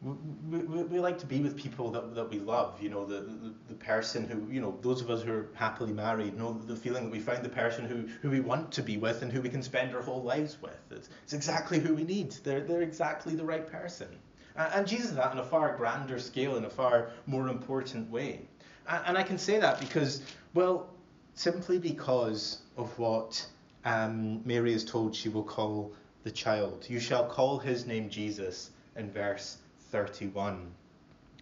we, 0.02 0.60
we, 0.60 0.84
we, 0.84 1.00
like 1.00 1.18
to 1.18 1.26
be 1.26 1.40
with 1.40 1.58
people 1.58 1.90
that, 1.92 2.14
that 2.14 2.30
we 2.30 2.38
love, 2.38 2.80
you 2.82 2.90
know, 2.90 3.04
the, 3.04 3.22
the, 3.22 3.54
the, 3.70 3.74
person 3.74 4.28
who, 4.28 4.54
you 4.54 4.62
know, 4.62 4.78
those 4.82 5.02
of 5.02 5.10
us 5.10 5.24
who 5.24 5.34
are 5.34 5.48
happily 5.56 5.92
married 5.92 6.38
know 6.38 6.54
the 6.54 6.76
feeling 6.76 7.06
that 7.06 7.12
we 7.12 7.20
find 7.20 7.44
the 7.44 7.50
person 7.50 7.86
who, 7.86 8.08
who 8.22 8.30
we 8.30 8.40
want 8.40 8.72
to 8.74 8.84
be 8.84 8.98
with 8.98 9.24
and 9.24 9.32
who 9.32 9.42
we 9.42 9.50
can 9.50 9.64
spend 9.64 9.96
our 9.96 10.02
whole 10.04 10.22
lives 10.22 10.62
with. 10.62 10.78
It's, 10.92 11.10
it's 11.24 11.34
exactly 11.34 11.80
who 11.80 11.96
we 11.96 12.04
need. 12.04 12.32
They're, 12.44 12.62
they're 12.62 12.84
exactly 12.84 13.34
the 13.34 13.44
right 13.44 13.66
person. 13.66 14.08
And, 14.56 14.72
and 14.72 14.88
Jesus 14.88 15.12
that 15.12 15.32
on 15.32 15.40
a 15.40 15.44
far 15.44 15.76
grander 15.76 16.20
scale, 16.20 16.58
in 16.58 16.66
a 16.66 16.70
far 16.70 17.10
more 17.26 17.48
important 17.48 18.08
way. 18.12 18.42
And, 18.88 19.04
and 19.08 19.18
I 19.18 19.24
can 19.24 19.40
say 19.40 19.60
that 19.60 19.80
because, 19.80 20.22
well, 20.54 20.92
simply 21.34 21.80
because 21.80 22.60
of 22.78 22.98
what 23.00 23.44
um, 23.84 24.42
Mary 24.46 24.74
is 24.74 24.86
told 24.86 25.16
she 25.16 25.30
will 25.30 25.44
call 25.44 25.92
the 26.24 26.32
child. 26.32 26.86
You 26.88 27.00
shall 27.00 27.26
call 27.28 27.58
his 27.58 27.88
name 27.88 28.10
Jesus 28.12 28.70
in 28.96 29.10
verse 29.10 29.58
31. 29.92 30.72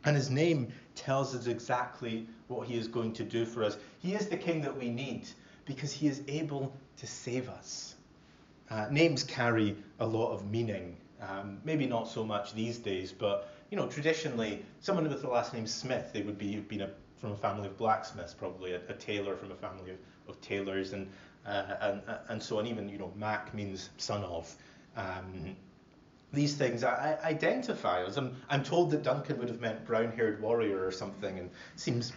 And 0.06 0.16
his 0.16 0.30
name 0.30 0.72
tells 0.94 1.36
us 1.36 1.48
exactly 1.48 2.28
what 2.48 2.68
he 2.68 2.78
is 2.78 2.88
going 2.88 3.14
to 3.14 3.24
do 3.24 3.46
for 3.46 3.64
us. 3.64 3.78
He 4.00 4.14
is 4.14 4.28
the 4.28 4.38
king 4.38 4.62
that 4.62 4.78
we 4.78 4.90
need 4.90 5.28
because 5.66 5.92
he 5.92 6.08
is 6.08 6.22
able 6.28 6.74
to 6.98 7.08
save 7.08 7.50
us. 7.50 7.96
Uh, 8.70 8.88
names 8.92 9.24
carry 9.24 9.76
a 10.00 10.06
lot 10.06 10.32
of 10.32 10.50
meaning. 10.50 10.98
Um, 11.22 11.60
maybe 11.64 11.88
not 11.88 12.08
so 12.08 12.24
much 12.24 12.54
these 12.54 12.78
days, 12.78 13.12
but 13.12 13.50
you 13.72 13.78
know, 13.78 13.88
traditionally, 13.88 14.64
someone 14.80 15.08
with 15.08 15.22
the 15.22 15.28
last 15.28 15.54
name 15.54 15.66
Smith, 15.66 16.12
they 16.14 16.22
would 16.22 16.38
be 16.38 16.58
been 16.58 16.82
a, 16.82 16.90
from 17.18 17.32
a 17.32 17.36
family 17.36 17.68
of 17.68 17.78
blacksmiths, 17.78 18.34
probably 18.34 18.74
a, 18.74 18.82
a 18.90 18.94
tailor 18.94 19.36
from 19.36 19.52
a 19.52 19.56
family 19.56 19.92
of, 19.92 19.98
of 20.28 20.40
tailors, 20.42 20.94
and, 20.94 21.08
uh, 21.46 21.76
and 21.82 22.02
and 22.30 22.44
so 22.44 22.60
on. 22.60 22.68
Even 22.68 22.90
you 22.90 22.98
know, 22.98 23.12
Mac 23.16 23.54
means 23.54 23.90
son 23.98 24.24
of. 24.24 24.54
Um, 24.96 25.56
these 26.36 26.56
things 26.56 26.84
I, 26.84 27.18
identify 27.24 28.04
as. 28.04 28.18
I'm, 28.18 28.36
I'm 28.50 28.64
told 28.64 28.92
that 28.92 29.04
Duncan 29.04 29.38
would 29.40 29.50
have 29.50 29.62
meant 29.62 29.86
brown-haired 29.86 30.42
warrior 30.42 30.86
or 30.86 30.92
something, 30.92 31.40
and 31.40 31.50
seems 31.76 32.14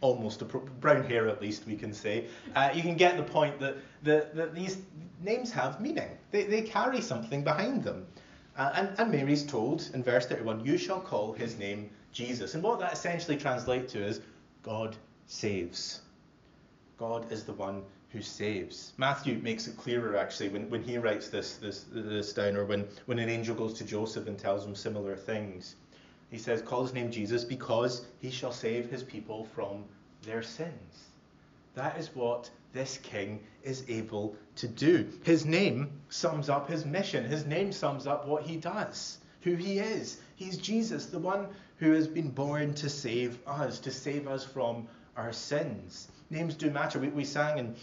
almost 0.00 0.42
a 0.42 0.44
brown 0.44 1.04
hair 1.04 1.28
at 1.28 1.40
least 1.40 1.66
we 1.66 1.76
can 1.76 1.92
say. 1.92 2.26
Uh, 2.54 2.70
you 2.74 2.82
can 2.82 2.96
get 2.96 3.16
the 3.16 3.22
point 3.22 3.58
that, 3.60 3.76
that, 4.02 4.34
that 4.34 4.54
these 4.54 4.78
names 5.22 5.50
have 5.52 5.80
meaning. 5.80 6.10
They, 6.30 6.44
they 6.44 6.62
carry 6.62 7.00
something 7.00 7.42
behind 7.42 7.82
them. 7.84 8.06
Uh, 8.56 8.72
and, 8.74 8.90
and 8.98 9.10
Mary's 9.10 9.44
told 9.44 9.88
in 9.94 10.02
verse 10.02 10.26
31, 10.26 10.64
you 10.64 10.76
shall 10.76 11.00
call 11.00 11.32
his 11.32 11.58
name 11.58 11.88
Jesus. 12.12 12.54
And 12.54 12.62
what 12.62 12.80
that 12.80 12.92
essentially 12.92 13.36
translates 13.36 13.92
to 13.94 14.04
is 14.04 14.20
God 14.62 14.96
saves. 15.26 16.02
God 16.98 17.30
is 17.32 17.44
the 17.44 17.54
one 17.54 17.82
who 18.12 18.20
saves. 18.20 18.92
Matthew 18.98 19.38
makes 19.38 19.66
it 19.66 19.76
clearer 19.76 20.16
actually 20.16 20.50
when, 20.50 20.68
when 20.68 20.82
he 20.82 20.98
writes 20.98 21.28
this, 21.28 21.56
this, 21.56 21.86
this 21.90 22.32
down, 22.32 22.56
or 22.56 22.66
when, 22.66 22.86
when 23.06 23.18
an 23.18 23.30
angel 23.30 23.54
goes 23.54 23.72
to 23.74 23.84
Joseph 23.84 24.26
and 24.26 24.38
tells 24.38 24.66
him 24.66 24.74
similar 24.74 25.16
things. 25.16 25.76
He 26.30 26.38
says, 26.38 26.60
Call 26.62 26.82
his 26.82 26.92
name 26.92 27.10
Jesus 27.10 27.44
because 27.44 28.06
he 28.20 28.30
shall 28.30 28.52
save 28.52 28.90
his 28.90 29.02
people 29.02 29.44
from 29.54 29.84
their 30.22 30.42
sins. 30.42 31.08
That 31.74 31.98
is 31.98 32.14
what 32.14 32.50
this 32.72 32.98
king 32.98 33.40
is 33.62 33.84
able 33.88 34.36
to 34.56 34.68
do. 34.68 35.08
His 35.22 35.46
name 35.46 35.90
sums 36.10 36.48
up 36.48 36.68
his 36.68 36.84
mission, 36.84 37.24
his 37.24 37.46
name 37.46 37.72
sums 37.72 38.06
up 38.06 38.26
what 38.26 38.42
he 38.42 38.56
does, 38.56 39.18
who 39.40 39.54
he 39.54 39.78
is. 39.78 40.20
He's 40.36 40.58
Jesus, 40.58 41.06
the 41.06 41.18
one 41.18 41.48
who 41.78 41.92
has 41.92 42.08
been 42.08 42.30
born 42.30 42.74
to 42.74 42.88
save 42.88 43.38
us, 43.46 43.78
to 43.80 43.90
save 43.90 44.28
us 44.28 44.44
from 44.44 44.86
our 45.16 45.32
sins. 45.32 46.08
Names 46.30 46.54
do 46.54 46.70
matter. 46.70 46.98
We, 46.98 47.08
we 47.08 47.24
sang 47.24 47.58
in 47.58 47.74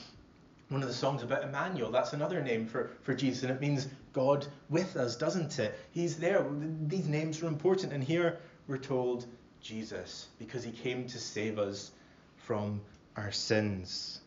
one 0.70 0.82
of 0.84 0.88
the 0.88 0.94
songs 0.94 1.24
about 1.24 1.44
Emmanuel. 1.44 1.92
That's 1.92 2.14
another 2.14 2.42
name 2.42 2.68
for, 2.68 2.92
for 3.02 3.14
Jesus, 3.14 3.44
and 3.44 3.52
it 3.52 3.60
means 3.60 3.88
God 4.14 4.48
with 4.70 4.96
us, 4.96 5.16
doesn't 5.16 5.58
it? 5.60 5.78
He's 5.92 6.18
there. 6.18 6.46
These 6.88 7.08
names 7.08 7.42
are 7.42 7.48
important, 7.48 7.92
and 7.92 8.04
here 8.04 8.40
we're 8.68 8.78
told 8.78 9.26
Jesus, 9.62 10.28
because 10.38 10.64
he 10.64 10.72
came 10.72 11.08
to 11.08 11.20
save 11.20 11.58
us 11.58 11.92
from 12.38 12.82
our 13.18 13.32
sins. 13.32 14.22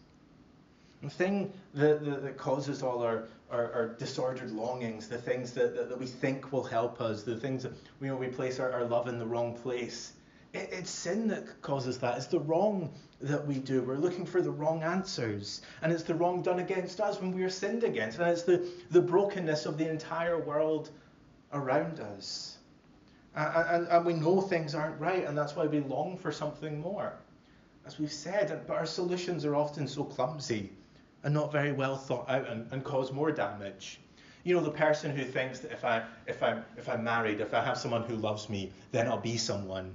The 1.02 1.10
thing 1.10 1.52
that, 1.74 2.04
that, 2.04 2.22
that 2.22 2.36
causes 2.36 2.82
all 2.82 3.02
our, 3.02 3.24
our, 3.50 3.72
our 3.72 3.88
disordered 3.88 4.50
longings, 4.52 5.08
the 5.08 5.18
things 5.18 5.52
that, 5.52 5.74
that, 5.74 5.88
that, 5.88 5.98
we 5.98 6.06
think 6.06 6.52
will 6.52 6.62
help 6.62 7.00
us, 7.00 7.22
the 7.22 7.36
things 7.36 7.62
that 7.64 7.72
you 8.00 8.08
know, 8.08 8.16
we 8.16 8.28
place 8.28 8.60
our, 8.60 8.70
our 8.72 8.84
love 8.84 9.08
in 9.08 9.18
the 9.18 9.26
wrong 9.26 9.54
place. 9.54 10.12
It, 10.52 10.68
it's 10.72 10.90
sin 10.90 11.28
that 11.28 11.62
causes 11.62 11.98
that. 11.98 12.16
It's 12.16 12.26
the 12.26 12.40
wrong 12.40 12.92
that 13.20 13.46
we 13.46 13.58
do. 13.58 13.82
We're 13.82 13.96
looking 13.96 14.26
for 14.26 14.42
the 14.42 14.50
wrong 14.50 14.82
answers. 14.82 15.62
And 15.80 15.92
it's 15.92 16.02
the 16.02 16.14
wrong 16.14 16.42
done 16.42 16.58
against 16.58 17.00
us 17.00 17.20
when 17.20 17.32
we 17.32 17.42
are 17.44 17.50
sinned 17.50 17.84
against. 17.84 18.18
And 18.18 18.30
it's 18.30 18.42
the, 18.42 18.68
the 18.90 19.00
brokenness 19.00 19.66
of 19.66 19.78
the 19.78 19.88
entire 19.88 20.38
world 20.38 20.90
around 21.52 22.00
us. 22.00 22.58
And, 23.34 23.88
and, 23.88 24.04
we 24.04 24.12
know 24.12 24.42
things 24.42 24.74
aren't 24.74 25.00
right, 25.00 25.24
and 25.24 25.36
that's 25.36 25.56
why 25.56 25.64
we 25.64 25.80
long 25.80 26.18
for 26.18 26.30
something 26.30 26.78
more. 26.80 27.14
As 27.86 27.98
we've 27.98 28.12
said, 28.12 28.64
but 28.66 28.76
our 28.76 28.84
solutions 28.84 29.46
are 29.46 29.56
often 29.56 29.88
so 29.88 30.04
clumsy 30.04 30.70
and 31.24 31.32
not 31.32 31.50
very 31.50 31.72
well 31.72 31.96
thought 31.96 32.28
out 32.28 32.46
and, 32.48 32.70
and 32.72 32.84
cause 32.84 33.10
more 33.10 33.32
damage. 33.32 34.00
You 34.44 34.54
know, 34.54 34.60
the 34.60 34.70
person 34.70 35.16
who 35.16 35.24
thinks 35.24 35.60
that 35.60 35.72
if 35.72 35.84
I 35.84 36.02
if 36.26 36.42
I'm 36.42 36.64
if 36.76 36.88
I'm 36.88 37.04
married, 37.04 37.40
if 37.40 37.54
I 37.54 37.64
have 37.64 37.78
someone 37.78 38.02
who 38.02 38.16
loves 38.16 38.50
me, 38.50 38.70
then 38.90 39.06
I'll 39.06 39.18
be 39.18 39.36
someone. 39.38 39.94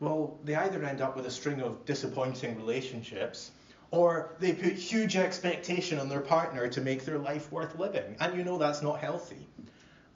Well, 0.00 0.38
they 0.44 0.54
either 0.54 0.82
end 0.82 1.02
up 1.02 1.14
with 1.14 1.26
a 1.26 1.30
string 1.30 1.60
of 1.60 1.84
disappointing 1.84 2.56
relationships, 2.56 3.50
or 3.90 4.34
they 4.40 4.54
put 4.54 4.72
huge 4.72 5.14
expectation 5.16 5.98
on 5.98 6.08
their 6.08 6.20
partner 6.20 6.68
to 6.68 6.80
make 6.80 7.04
their 7.04 7.18
life 7.18 7.52
worth 7.52 7.78
living, 7.78 8.16
and 8.18 8.36
you 8.36 8.42
know 8.42 8.56
that's 8.56 8.80
not 8.82 9.00
healthy. 9.00 9.46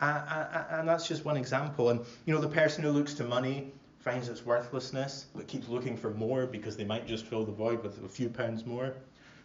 Uh, 0.00 0.66
and 0.70 0.88
that's 0.88 1.06
just 1.06 1.24
one 1.24 1.36
example. 1.36 1.90
And 1.90 2.00
you 2.24 2.34
know, 2.34 2.40
the 2.40 2.48
person 2.48 2.82
who 2.82 2.90
looks 2.90 3.14
to 3.14 3.24
money 3.24 3.72
finds 4.00 4.28
its 4.28 4.44
worthlessness, 4.44 5.26
but 5.34 5.46
keeps 5.48 5.68
looking 5.68 5.96
for 5.96 6.10
more 6.10 6.46
because 6.46 6.76
they 6.76 6.84
might 6.84 7.06
just 7.06 7.26
fill 7.26 7.44
the 7.44 7.52
void 7.52 7.82
with 7.82 8.02
a 8.04 8.08
few 8.08 8.28
pounds 8.28 8.66
more. 8.66 8.94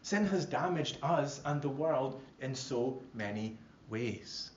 Sin 0.03 0.25
has 0.27 0.46
damaged 0.46 0.98
us 1.03 1.41
and 1.46 1.62
the 1.62 1.69
world 1.69 2.22
in 2.41 2.55
so 2.55 3.01
many 3.13 3.58
ways. 3.89 4.51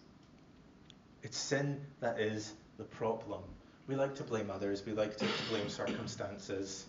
It's 1.23 1.37
sin 1.37 1.81
that 2.01 2.21
is 2.21 2.55
the 2.79 2.85
problem. 2.85 3.43
We 3.89 3.97
like 3.97 4.15
to 4.17 4.23
blame 4.23 4.51
others, 4.51 4.85
we 4.87 4.93
like 4.93 5.17
to 5.19 5.27
blame 5.51 5.69
circumstances. 5.69 6.87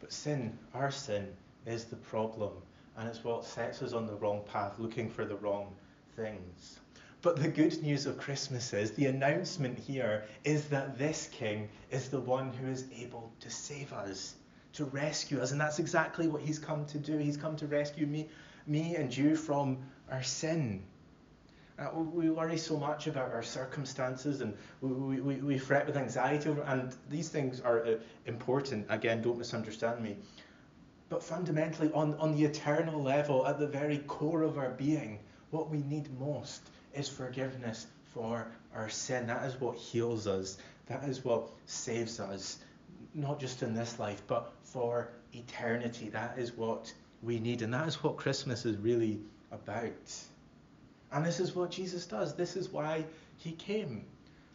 But 0.00 0.12
sin, 0.12 0.58
our 0.74 0.90
sin, 0.90 1.28
is 1.66 1.84
the 1.84 1.96
problem. 1.96 2.52
And 2.96 3.08
it's 3.08 3.22
what 3.22 3.44
sets 3.44 3.82
us 3.82 3.92
on 3.92 4.06
the 4.06 4.16
wrong 4.16 4.42
path, 4.50 4.78
looking 4.78 5.08
for 5.08 5.24
the 5.24 5.36
wrong 5.36 5.74
things. 6.16 6.80
But 7.20 7.36
the 7.36 7.48
good 7.48 7.82
news 7.82 8.06
of 8.06 8.16
Christmas 8.16 8.72
is 8.72 8.92
the 8.92 9.06
announcement 9.06 9.78
here 9.78 10.24
is 10.44 10.66
that 10.68 10.98
this 10.98 11.28
King 11.32 11.68
is 11.90 12.08
the 12.08 12.20
one 12.20 12.52
who 12.52 12.68
is 12.68 12.84
able 12.96 13.32
to 13.40 13.50
save 13.50 13.92
us 13.92 14.34
to 14.74 14.84
rescue 14.86 15.40
us. 15.40 15.50
And 15.50 15.60
that's 15.60 15.78
exactly 15.78 16.28
what 16.28 16.42
he's 16.42 16.58
come 16.58 16.86
to 16.86 16.98
do. 16.98 17.18
He's 17.18 17.36
come 17.36 17.56
to 17.56 17.66
rescue 17.66 18.06
me, 18.06 18.28
me 18.66 18.94
and 18.94 19.16
you 19.16 19.34
from 19.34 19.78
our 20.10 20.22
sin. 20.22 20.84
Uh, 21.78 21.90
we 22.00 22.28
worry 22.28 22.58
so 22.58 22.76
much 22.76 23.06
about 23.06 23.32
our 23.32 23.42
circumstances 23.42 24.40
and 24.40 24.52
we, 24.80 25.20
we, 25.20 25.36
we 25.36 25.58
fret 25.58 25.86
with 25.86 25.96
anxiety 25.96 26.48
over, 26.48 26.62
and 26.62 26.94
these 27.08 27.28
things 27.28 27.60
are 27.60 27.86
uh, 27.86 27.94
important. 28.26 28.84
Again, 28.88 29.22
don't 29.22 29.38
misunderstand 29.38 30.02
me. 30.02 30.16
But 31.08 31.22
fundamentally, 31.22 31.90
on, 31.92 32.14
on 32.14 32.34
the 32.36 32.44
eternal 32.44 33.00
level, 33.00 33.46
at 33.46 33.58
the 33.58 33.66
very 33.66 33.98
core 33.98 34.42
of 34.42 34.58
our 34.58 34.70
being, 34.70 35.20
what 35.50 35.70
we 35.70 35.78
need 35.78 36.08
most 36.18 36.62
is 36.94 37.08
forgiveness 37.08 37.86
for 38.12 38.48
our 38.74 38.88
sin. 38.88 39.26
That 39.26 39.44
is 39.44 39.60
what 39.60 39.76
heals 39.76 40.26
us. 40.26 40.58
That 40.86 41.04
is 41.04 41.24
what 41.24 41.48
saves 41.66 42.18
us, 42.18 42.58
not 43.14 43.38
just 43.38 43.62
in 43.62 43.74
this 43.74 43.98
life, 43.98 44.22
but 44.26 44.52
for 44.64 45.10
eternity. 45.32 46.08
That 46.08 46.38
is 46.38 46.56
what 46.56 46.92
we 47.22 47.38
need, 47.38 47.62
and 47.62 47.72
that 47.72 47.86
is 47.86 48.02
what 48.02 48.16
Christmas 48.16 48.66
is 48.66 48.76
really 48.76 49.20
about. 49.52 49.92
And 51.12 51.24
this 51.24 51.40
is 51.40 51.54
what 51.54 51.70
Jesus 51.70 52.06
does. 52.06 52.34
This 52.34 52.56
is 52.56 52.68
why 52.68 53.04
he 53.36 53.52
came. 53.52 54.04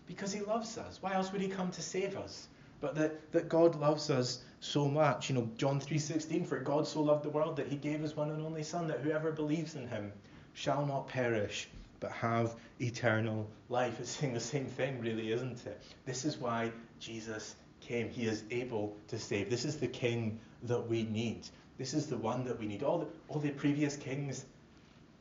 Because 0.06 0.32
he 0.32 0.42
loves 0.42 0.78
us. 0.78 1.00
Why 1.02 1.14
else 1.14 1.32
would 1.32 1.42
he 1.42 1.48
come 1.48 1.72
to 1.72 1.82
save 1.82 2.18
us? 2.18 2.48
But 2.82 2.96
that, 2.96 3.32
that 3.32 3.50
God 3.50 3.76
loves 3.76 4.10
us 4.10 4.44
so 4.60 4.88
much. 4.88 5.30
You 5.30 5.36
know, 5.36 5.50
John 5.58 5.80
3:16, 5.80 6.46
for 6.46 6.60
God 6.60 6.86
so 6.86 7.02
loved 7.02 7.24
the 7.24 7.30
world 7.30 7.56
that 7.56 7.68
he 7.68 7.78
gave 7.78 8.02
his 8.02 8.16
one 8.16 8.30
and 8.30 8.46
only 8.46 8.64
Son, 8.64 8.88
that 8.88 9.00
whoever 9.00 9.32
believes 9.32 9.76
in 9.76 9.88
him 9.88 10.12
shall 10.54 10.86
not 10.86 11.08
perish, 11.08 11.70
but 12.00 12.12
have 12.12 12.56
eternal 12.80 13.48
life. 13.70 14.00
It's 14.00 14.10
saying 14.10 14.34
the 14.34 14.40
same 14.40 14.66
thing, 14.66 15.00
really, 15.00 15.32
isn't 15.32 15.66
it? 15.66 15.82
This 16.06 16.26
is 16.26 16.38
why 16.38 16.72
Jesus 17.00 17.56
came. 17.80 18.10
He 18.10 18.26
is 18.26 18.44
able 18.52 18.96
to 19.08 19.18
save. 19.18 19.50
This 19.50 19.66
is 19.66 19.78
the 19.78 19.88
king 19.88 20.40
that 20.64 20.88
we 20.88 21.04
need. 21.04 21.48
This 21.78 21.94
is 21.94 22.08
the 22.08 22.18
one 22.18 22.44
that 22.46 22.60
we 22.60 22.68
need. 22.68 22.84
All 22.84 23.00
the, 23.00 23.08
all 23.28 23.40
the 23.40 23.52
previous 23.52 23.96
kings 23.96 24.46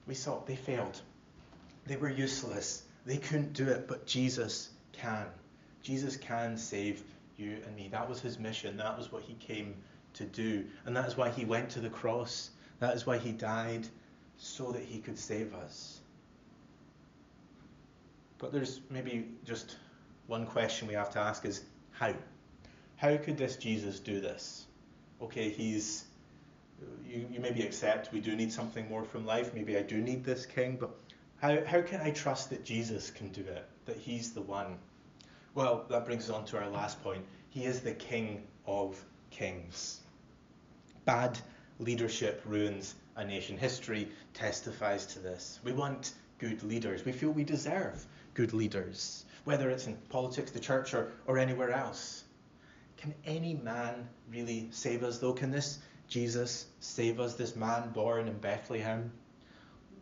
we 0.06 0.14
saw, 0.14 0.40
they 0.44 0.56
failed. 0.56 1.00
They 1.86 1.96
were 1.96 2.10
useless. 2.10 2.84
They 3.04 3.16
couldn't 3.16 3.52
do 3.52 3.68
it, 3.68 3.88
but 3.88 4.06
Jesus 4.06 4.70
can. 4.92 5.26
Jesus 5.82 6.16
can 6.16 6.56
save 6.56 7.02
you 7.36 7.58
and 7.66 7.74
me. 7.74 7.88
That 7.90 8.08
was 8.08 8.20
his 8.20 8.38
mission. 8.38 8.76
That 8.76 8.96
was 8.96 9.10
what 9.10 9.22
he 9.22 9.34
came 9.34 9.74
to 10.14 10.24
do. 10.24 10.64
And 10.86 10.96
that 10.96 11.06
is 11.08 11.16
why 11.16 11.30
he 11.30 11.44
went 11.44 11.70
to 11.70 11.80
the 11.80 11.90
cross. 11.90 12.50
That 12.78 12.94
is 12.94 13.06
why 13.06 13.18
he 13.18 13.32
died, 13.32 13.86
so 14.36 14.72
that 14.72 14.82
he 14.82 14.98
could 14.98 15.18
save 15.18 15.54
us. 15.54 16.00
But 18.38 18.52
there's 18.52 18.80
maybe 18.90 19.28
just 19.44 19.76
one 20.26 20.46
question 20.46 20.88
we 20.88 20.94
have 20.94 21.10
to 21.10 21.20
ask 21.20 21.44
is 21.44 21.62
how? 21.92 22.14
how 22.96 23.16
could 23.16 23.36
this 23.36 23.56
Jesus 23.56 23.98
do 23.98 24.20
this? 24.20 24.66
Okay, 25.20 25.50
he's 25.50 26.04
you, 27.06 27.26
you 27.32 27.40
maybe 27.40 27.62
accept 27.62 28.12
we 28.12 28.20
do 28.20 28.34
need 28.34 28.52
something 28.52 28.88
more 28.88 29.04
from 29.04 29.26
life. 29.26 29.54
Maybe 29.54 29.76
I 29.76 29.82
do 29.82 29.98
need 29.98 30.24
this 30.24 30.46
king, 30.46 30.76
but 30.80 30.90
how, 31.42 31.58
how 31.64 31.82
can 31.82 32.00
I 32.00 32.12
trust 32.12 32.50
that 32.50 32.64
Jesus 32.64 33.10
can 33.10 33.30
do 33.30 33.40
it? 33.40 33.66
That 33.86 33.96
he's 33.96 34.32
the 34.32 34.42
one? 34.42 34.78
Well, 35.56 35.84
that 35.90 36.06
brings 36.06 36.30
us 36.30 36.36
on 36.36 36.44
to 36.46 36.58
our 36.58 36.70
last 36.70 37.02
point. 37.02 37.24
He 37.50 37.64
is 37.64 37.80
the 37.80 37.94
king 37.94 38.44
of 38.64 39.04
kings. 39.30 40.02
Bad 41.04 41.36
leadership 41.80 42.42
ruins 42.46 42.94
a 43.16 43.24
nation. 43.24 43.58
History 43.58 44.08
testifies 44.34 45.04
to 45.06 45.18
this. 45.18 45.58
We 45.64 45.72
want 45.72 46.12
good 46.38 46.62
leaders. 46.62 47.04
We 47.04 47.10
feel 47.10 47.30
we 47.30 47.42
deserve 47.42 48.06
good 48.34 48.52
leaders, 48.52 49.24
whether 49.42 49.68
it's 49.68 49.88
in 49.88 49.96
politics, 50.10 50.52
the 50.52 50.60
church, 50.60 50.94
or, 50.94 51.10
or 51.26 51.38
anywhere 51.38 51.72
else. 51.72 52.22
Can 52.98 53.12
any 53.24 53.54
man 53.54 54.08
really 54.30 54.68
save 54.70 55.02
us, 55.02 55.18
though? 55.18 55.32
Can 55.32 55.50
this 55.50 55.80
Jesus 56.06 56.66
save 56.78 57.18
us, 57.18 57.34
this 57.34 57.56
man 57.56 57.90
born 57.90 58.28
in 58.28 58.38
Bethlehem? 58.38 59.10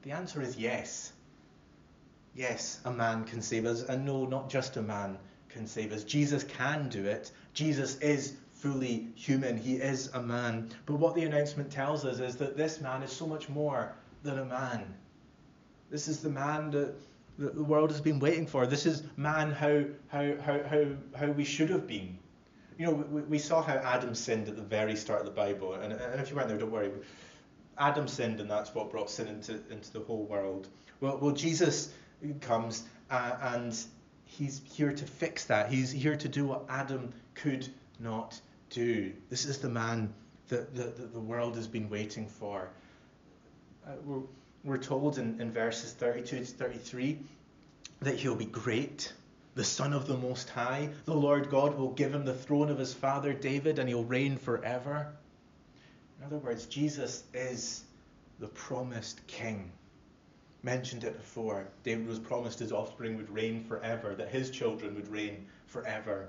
The 0.03 0.13
answer 0.13 0.43
is 0.43 0.59
yes. 0.59 1.13
Yes, 2.41 2.81
a 2.87 2.91
man 2.91 3.25
can 3.25 3.43
save 3.43 3.67
us. 3.67 3.83
And 3.83 4.07
no, 4.07 4.25
not 4.25 4.49
just 4.49 4.79
a 4.79 4.83
man 4.83 5.19
can 5.51 5.67
save 5.67 5.93
us. 5.93 6.05
Jesus 6.05 6.43
can 6.43 6.89
do 6.89 7.05
it. 7.05 7.33
Jesus 7.53 7.99
is 7.99 8.37
fully 8.55 9.09
human. 9.15 9.59
He 9.59 9.75
is 9.75 10.09
a 10.15 10.23
man. 10.23 10.71
But 10.87 10.95
what 10.95 11.15
the 11.15 11.25
announcement 11.25 11.71
tells 11.71 12.07
us 12.07 12.19
is 12.19 12.37
that 12.37 12.57
this 12.57 12.81
man 12.81 13.03
is 13.03 13.13
so 13.13 13.27
much 13.27 13.51
more 13.51 13.95
than 14.23 14.39
a 14.39 14.45
man. 14.47 14.95
This 15.91 16.09
is 16.09 16.21
the 16.21 16.31
man 16.31 16.71
that 16.71 16.95
the 17.37 17.63
world 17.63 17.91
has 17.91 18.01
been 18.01 18.19
waiting 18.19 18.47
for. 18.47 18.67
This 18.67 18.87
is 18.87 19.03
man 19.19 19.51
how, 19.51 19.85
how, 20.09 20.33
how, 20.41 20.63
how, 20.63 20.85
how 21.19 21.27
we 21.33 21.45
should 21.45 21.69
have 21.69 21.87
been 21.87 22.19
you 22.79 22.87
know, 22.87 22.93
we, 22.93 23.21
we 23.21 23.39
saw 23.39 23.61
how 23.61 23.75
Adam 23.75 24.15
sinned 24.15 24.49
at 24.49 24.57
the 24.57 24.63
very 24.63 24.97
start 24.97 25.21
of 25.21 25.27
the 25.27 25.33
Bible, 25.33 25.75
and, 25.75 25.93
and 25.93 26.19
if 26.19 26.31
you 26.31 26.37
weren't 26.37 26.49
there, 26.49 26.57
don't 26.57 26.71
worry. 26.71 26.91
Adam 27.77 28.09
sinned, 28.09 28.41
and 28.41 28.51
that's 28.51 28.75
what 28.75 28.91
brought 28.91 29.11
sin 29.11 29.29
into 29.29 29.61
into 29.71 29.93
the 29.93 30.01
whole 30.01 30.25
world. 30.25 30.69
Well, 31.01 31.19
well, 31.19 31.33
Jesus 31.33 31.93
comes, 32.41 32.85
uh, 33.11 33.37
and 33.41 33.77
he's 34.25 34.61
here 34.65 34.93
to 34.93 35.05
fix 35.05 35.45
that. 35.47 35.71
He's 35.71 35.91
here 35.91 36.17
to 36.17 36.29
do 36.29 36.47
what 36.47 36.65
Adam 36.69 37.13
could 37.35 37.69
not 37.99 38.41
do. 38.71 39.13
This 39.29 39.45
is 39.45 39.59
the 39.59 39.69
man 39.69 40.13
that 40.49 40.75
the, 40.75 40.85
the, 40.85 41.07
the 41.07 41.21
world 41.21 41.57
has 41.57 41.67
been 41.67 41.89
waiting 41.89 42.27
for. 42.27 42.69
Uh, 43.87 43.93
we're, 44.05 44.23
we're 44.65 44.79
told 44.79 45.19
in, 45.19 45.41
in 45.41 45.53
verses 45.53 45.93
32 45.93 46.39
to 46.39 46.45
33 46.45 47.19
that 48.01 48.17
he'll 48.17 48.35
be 48.35 48.47
great 48.47 49.13
the 49.55 49.65
Son 49.65 49.93
of 49.93 50.07
the 50.07 50.17
Most 50.17 50.49
High. 50.49 50.89
The 51.05 51.15
Lord 51.15 51.51
God 51.51 51.77
will 51.77 51.91
give 51.91 52.15
him 52.15 52.25
the 52.25 52.35
throne 52.35 52.71
of 52.71 52.79
his 52.79 52.95
father 52.95 53.33
David, 53.33 53.79
and 53.79 53.89
he'll 53.89 54.05
reign 54.05 54.37
forever. 54.37 55.13
In 56.19 56.27
other 56.27 56.39
words, 56.39 56.67
Jesus 56.67 57.25
is 57.35 57.83
the 58.39 58.49
promised 58.49 59.27
king. 59.27 59.71
Mentioned 60.63 61.05
it 61.05 61.17
before. 61.17 61.67
David 61.83 62.07
was 62.07 62.19
promised 62.19 62.59
his 62.59 62.73
offspring 62.73 63.17
would 63.17 63.31
reign 63.31 63.65
forever, 63.65 64.15
that 64.15 64.29
his 64.29 64.51
children 64.51 64.95
would 64.95 65.09
reign 65.09 65.47
forever. 65.67 66.29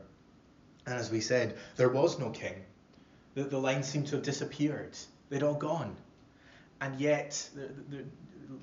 And 0.85 0.95
as 0.95 1.11
we 1.11 1.19
said, 1.19 1.57
there 1.75 1.89
was 1.89 2.17
no 2.17 2.29
king. 2.29 2.55
The, 3.35 3.43
the 3.43 3.57
line 3.57 3.83
seemed 3.83 4.07
to 4.07 4.15
have 4.15 4.23
disappeared. 4.23 4.97
They'd 5.29 5.43
all 5.43 5.55
gone. 5.55 5.95
And 6.79 6.99
yet, 6.99 7.49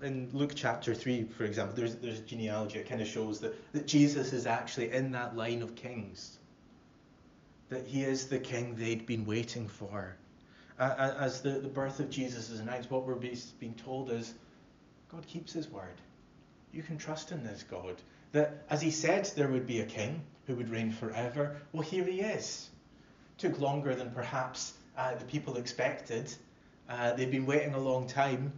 in 0.03 0.29
Luke 0.33 0.53
chapter 0.55 0.95
3, 0.95 1.25
for 1.25 1.45
example, 1.45 1.77
there's, 1.77 1.97
there's 1.97 2.19
a 2.19 2.23
genealogy. 2.23 2.79
It 2.79 2.89
kind 2.89 3.01
of 3.01 3.07
shows 3.07 3.41
that, 3.41 3.73
that 3.73 3.87
Jesus 3.87 4.33
is 4.33 4.47
actually 4.47 4.91
in 4.91 5.13
that 5.13 5.37
line 5.37 5.63
of 5.63 5.75
kings. 5.75 6.39
That 7.69 7.87
he 7.87 8.03
is 8.03 8.27
the 8.27 8.39
king 8.39 8.75
they'd 8.75 9.07
been 9.07 9.25
waiting 9.25 9.69
for. 9.69 10.17
As 10.79 11.43
the, 11.43 11.51
the 11.51 11.69
birth 11.69 12.01
of 12.01 12.09
Jesus 12.09 12.51
is 12.51 12.61
announced, 12.61 12.91
what 12.91 13.05
we're 13.05 13.15
being 13.15 13.75
told 13.75 14.11
is 14.11 14.35
God 15.11 15.27
keeps 15.27 15.53
his 15.53 15.69
word. 15.69 16.01
you 16.73 16.83
can 16.83 16.99
trust 16.99 17.33
in 17.33 17.43
this 17.43 17.63
God. 17.63 17.97
That 18.33 18.65
as 18.69 18.83
he 18.83 18.91
said 18.91 19.25
there 19.37 19.49
would 19.49 19.67
be 19.67 19.81
a 19.81 19.87
king 19.87 20.23
who 20.47 20.55
would 20.57 20.71
reign 20.71 20.93
forever, 20.93 21.57
well, 21.73 21.83
here 21.83 22.05
he 22.05 22.21
is. 22.21 22.69
Took 23.39 23.59
longer 23.61 23.95
than 23.95 24.11
perhaps 24.11 24.75
uh, 24.97 25.15
the 25.15 25.25
people 25.25 25.57
expected. 25.57 26.33
Uh, 26.89 27.13
they've 27.13 27.31
been 27.31 27.47
waiting 27.47 27.75
a 27.75 27.79
long 27.79 28.07
time 28.07 28.53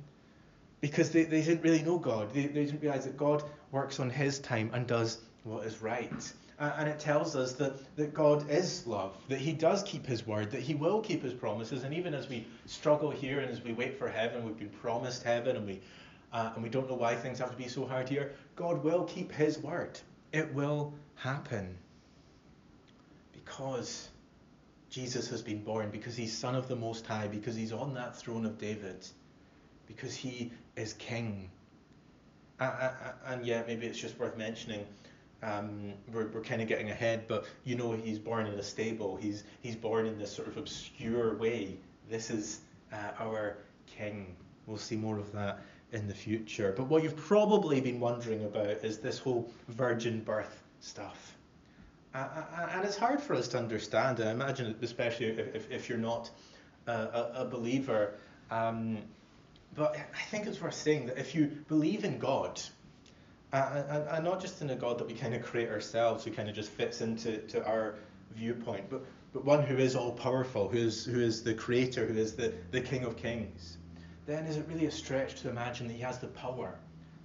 because 0.80 1.10
they, 1.10 1.24
they 1.24 1.42
didn't 1.42 1.62
really 1.62 1.82
know 1.82 1.98
God. 1.98 2.32
They, 2.32 2.46
they 2.46 2.64
didn't 2.64 2.80
realize 2.80 3.04
that 3.04 3.16
God 3.16 3.44
works 3.70 4.00
on 4.00 4.10
his 4.10 4.38
time 4.38 4.70
and 4.72 4.86
does 4.86 5.18
what 5.44 5.66
is 5.66 5.82
right. 5.82 6.32
Uh, 6.58 6.72
and 6.76 6.88
it 6.88 6.98
tells 6.98 7.36
us 7.36 7.54
that, 7.54 7.96
that 7.96 8.12
God 8.12 8.48
is 8.50 8.86
love, 8.86 9.16
that 9.28 9.38
he 9.38 9.52
does 9.52 9.82
keep 9.82 10.06
his 10.06 10.26
word, 10.26 10.50
that 10.50 10.60
he 10.60 10.74
will 10.74 11.00
keep 11.00 11.22
his 11.22 11.32
promises. 11.32 11.84
And 11.84 11.94
even 11.94 12.14
as 12.14 12.28
we 12.28 12.46
struggle 12.66 13.10
here 13.10 13.40
and 13.40 13.50
as 13.50 13.62
we 13.62 13.72
wait 13.72 13.98
for 13.98 14.08
heaven, 14.08 14.44
we've 14.44 14.58
been 14.58 14.68
promised 14.68 15.22
heaven 15.22 15.56
and 15.56 15.66
we, 15.66 15.80
uh, 16.33 16.53
and 16.55 16.62
we 16.62 16.69
don't 16.69 16.88
know 16.88 16.95
why 16.95 17.14
things 17.14 17.38
have 17.38 17.51
to 17.51 17.57
be 17.57 17.69
so 17.69 17.87
hard 17.87 18.09
here, 18.09 18.33
God 18.57 18.83
will 18.85 19.05
keep 19.05 19.33
his 19.33 19.59
word. 19.59 19.99
It 20.33 20.53
will 20.55 20.95
happen 21.16 21.77
because 23.33 24.09
Jesus 24.90 25.29
has 25.29 25.43
been 25.43 25.62
born, 25.62 25.90
because 25.90 26.16
he's 26.16 26.37
Son 26.37 26.55
of 26.55 26.69
the 26.69 26.77
Most 26.77 27.07
High, 27.07 27.29
because 27.29 27.55
he's 27.57 27.73
on 27.73 27.95
that 27.95 28.16
throne 28.16 28.45
of 28.45 28.59
David, 28.59 29.07
because 29.87 30.14
he 30.14 30.53
is 30.77 30.93
King. 30.95 31.51
and 32.61 33.45
yet, 33.45 33.66
maybe 33.66 33.87
it's 33.87 33.99
just 33.99 34.19
worth 34.19 34.37
mentioning. 34.37 34.85
Um, 35.43 35.95
we're, 36.12 36.29
we're 36.29 36.43
kind 36.43 36.61
of 36.61 36.69
getting 36.69 36.90
ahead, 36.90 37.25
but 37.27 37.47
you 37.64 37.75
know 37.75 37.93
he's 37.93 38.19
born 38.19 38.47
in 38.47 38.55
a 38.59 38.62
stable. 38.62 39.16
He's 39.16 39.45
he's 39.62 39.75
born 39.75 40.07
in 40.07 40.19
this 40.19 40.31
sort 40.31 40.49
of 40.49 40.59
obscure 40.59 41.35
way. 41.37 41.79
This 42.11 42.29
is 42.29 42.61
uh, 42.93 43.12
our 43.19 43.57
king. 43.87 44.37
We'll 44.66 44.77
see 44.77 44.97
more 44.97 45.19
of 45.19 45.33
that 45.33 45.61
in 45.92 46.07
the 46.07 46.14
future. 46.14 46.72
But 46.76 46.85
what 46.85 47.03
you've 47.03 47.16
probably 47.16 47.81
been 47.81 48.00
wondering 48.00 48.44
about 48.44 48.85
is 48.85 48.98
this 48.98 49.18
whole 49.18 49.50
virgin 49.68 50.20
birth 50.20 50.62
stuff. 50.81 51.37
Uh, 52.14 52.26
and 52.72 52.85
it's 52.85 52.96
hard 52.96 53.20
for 53.20 53.35
us 53.35 53.48
to 53.48 53.59
understand. 53.59 54.20
I 54.20 54.31
imagine, 54.31 54.74
especially 54.83 55.26
if, 55.26 55.70
if, 55.70 55.88
you're 55.88 55.98
not 55.98 56.31
a, 56.87 57.31
a 57.35 57.44
believer. 57.44 58.14
Um, 58.50 58.98
but 59.76 59.96
I 59.96 60.22
think 60.31 60.46
it's 60.46 60.61
worth 60.61 60.74
saying 60.74 61.07
that 61.07 61.18
if 61.18 61.35
you 61.35 61.46
believe 61.68 62.05
in 62.05 62.18
God, 62.18 62.61
uh, 63.53 63.83
and, 63.88 64.09
and, 64.09 64.24
not 64.24 64.40
just 64.40 64.61
in 64.62 64.70
a 64.70 64.76
God 64.76 64.98
that 64.98 65.07
we 65.07 65.14
kind 65.14 65.35
of 65.35 65.42
create 65.42 65.68
ourselves, 65.68 66.24
who 66.24 66.31
kind 66.33 66.48
of 66.48 66.55
just 66.55 66.70
fits 66.70 67.00
into 67.00 67.38
to 67.48 67.64
our 67.64 67.96
viewpoint, 68.35 68.90
but, 68.90 69.05
but 69.33 69.44
one 69.44 69.62
who 69.62 69.76
is 69.76 69.94
all 69.94 70.12
powerful, 70.12 70.68
who 70.68 70.79
is, 70.79 71.05
who 71.05 71.20
is 71.20 71.42
the 71.44 71.55
creator, 71.55 72.07
who 72.07 72.18
is 72.18 72.35
the, 72.35 72.53
the 72.72 72.81
King 72.81 73.05
of 73.05 73.16
Kings, 73.16 73.79
then 74.26 74.46
is 74.46 74.56
it 74.56 74.66
really 74.68 74.87
a 74.87 74.90
stretch 74.90 75.40
to 75.42 75.48
imagine 75.48 75.88
that 75.88 75.94
he 75.94 76.02
has 76.02 76.18
the 76.18 76.28
power 76.28 76.78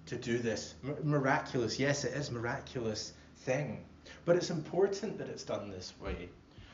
to 0.08 0.16
do 0.16 0.38
this 0.38 0.76
miraculous, 1.04 1.80
yes, 1.80 2.04
it 2.04 2.14
is 2.14 2.30
a 2.30 2.34
miraculous 2.34 3.14
thing. 3.38 3.84
But 4.24 4.36
it's 4.36 4.50
important 4.50 5.18
that 5.18 5.28
it's 5.28 5.44
done 5.44 5.70
this 5.72 5.94
way 6.00 6.30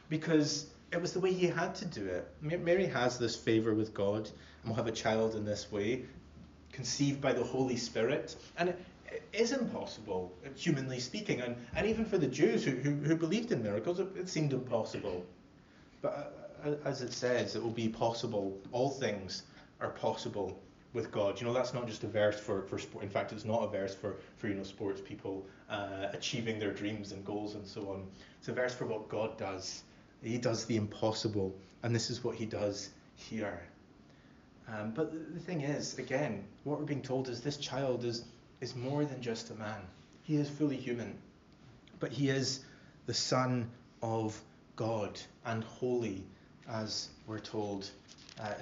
because 0.09 0.67
it 0.91 1.01
was 1.01 1.13
the 1.13 1.19
way 1.19 1.31
he 1.31 1.47
had 1.47 1.73
to 1.75 1.85
do 1.85 2.05
it. 2.05 2.27
Mary 2.41 2.85
has 2.85 3.17
this 3.17 3.35
favor 3.35 3.73
with 3.73 3.93
God 3.93 4.29
and 4.61 4.69
will 4.69 4.75
have 4.75 4.87
a 4.87 4.91
child 4.91 5.35
in 5.35 5.45
this 5.45 5.71
way, 5.71 6.03
conceived 6.73 7.21
by 7.21 7.31
the 7.31 7.43
Holy 7.43 7.77
Spirit. 7.77 8.35
And 8.57 8.69
it, 8.69 8.79
it 9.09 9.23
is 9.31 9.53
impossible, 9.53 10.33
humanly 10.55 10.99
speaking. 10.99 11.39
And, 11.39 11.55
and 11.75 11.87
even 11.87 12.03
for 12.03 12.17
the 12.17 12.27
Jews 12.27 12.65
who, 12.65 12.71
who, 12.71 12.95
who 12.95 13.15
believed 13.15 13.53
in 13.53 13.63
miracles, 13.63 13.99
it, 13.99 14.07
it 14.17 14.27
seemed 14.27 14.51
impossible. 14.51 15.25
But 16.01 16.33
uh, 16.65 16.71
as 16.83 17.01
it 17.01 17.13
says, 17.13 17.55
it 17.55 17.63
will 17.63 17.71
be 17.71 17.87
possible. 17.87 18.59
All 18.73 18.89
things 18.89 19.43
are 19.81 19.89
possible 19.89 20.59
with 20.93 21.11
God. 21.11 21.39
You 21.39 21.47
know, 21.47 21.53
that's 21.53 21.73
not 21.73 21.87
just 21.87 22.03
a 22.03 22.07
verse 22.07 22.39
for, 22.39 22.63
for 22.63 22.77
sport. 22.77 23.03
In 23.03 23.09
fact, 23.09 23.31
it's 23.31 23.45
not 23.45 23.63
a 23.63 23.67
verse 23.67 23.95
for, 23.95 24.17
for 24.37 24.47
you 24.47 24.55
know, 24.55 24.63
sports 24.63 25.01
people 25.01 25.45
uh, 25.69 26.07
achieving 26.11 26.59
their 26.59 26.71
dreams 26.71 27.11
and 27.11 27.23
goals 27.25 27.55
and 27.55 27.65
so 27.65 27.89
on. 27.89 28.05
It's 28.39 28.49
a 28.49 28.53
verse 28.53 28.73
for 28.73 28.85
what 28.85 29.07
God 29.09 29.37
does. 29.37 29.83
He 30.21 30.37
does 30.37 30.65
the 30.65 30.75
impossible, 30.75 31.55
and 31.83 31.95
this 31.95 32.09
is 32.09 32.23
what 32.23 32.35
he 32.35 32.45
does 32.45 32.89
here. 33.15 33.61
Um, 34.67 34.91
but 34.91 35.33
the, 35.33 35.39
thing 35.39 35.61
is, 35.61 35.97
again, 35.97 36.43
what 36.63 36.79
we're 36.79 36.85
being 36.85 37.01
told 37.01 37.27
is 37.27 37.41
this 37.41 37.57
child 37.57 38.05
is, 38.05 38.25
is 38.59 38.75
more 38.75 39.05
than 39.05 39.21
just 39.21 39.49
a 39.49 39.55
man. 39.55 39.81
He 40.23 40.35
is 40.35 40.49
fully 40.49 40.77
human, 40.77 41.17
but 41.99 42.11
he 42.11 42.29
is 42.29 42.63
the 43.07 43.13
Son 43.13 43.69
of 44.03 44.39
God 44.75 45.19
and 45.45 45.63
holy, 45.63 46.23
as 46.69 47.09
we're 47.27 47.39
told 47.39 47.89
uh, 48.41 48.53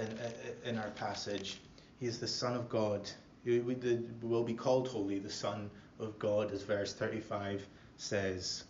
in, 0.63 0.71
in 0.71 0.77
our 0.77 0.89
passage. 0.91 1.59
He 1.99 2.05
is 2.05 2.19
the 2.19 2.27
Son 2.27 2.55
of 2.55 2.69
God. 2.69 3.09
He 3.43 3.59
will 3.59 4.43
be 4.43 4.53
called 4.53 4.87
holy, 4.87 5.19
the 5.19 5.29
Son 5.29 5.69
of 5.99 6.17
God, 6.19 6.51
as 6.51 6.63
verse 6.63 6.93
35 6.93 7.65
says. 7.97 8.63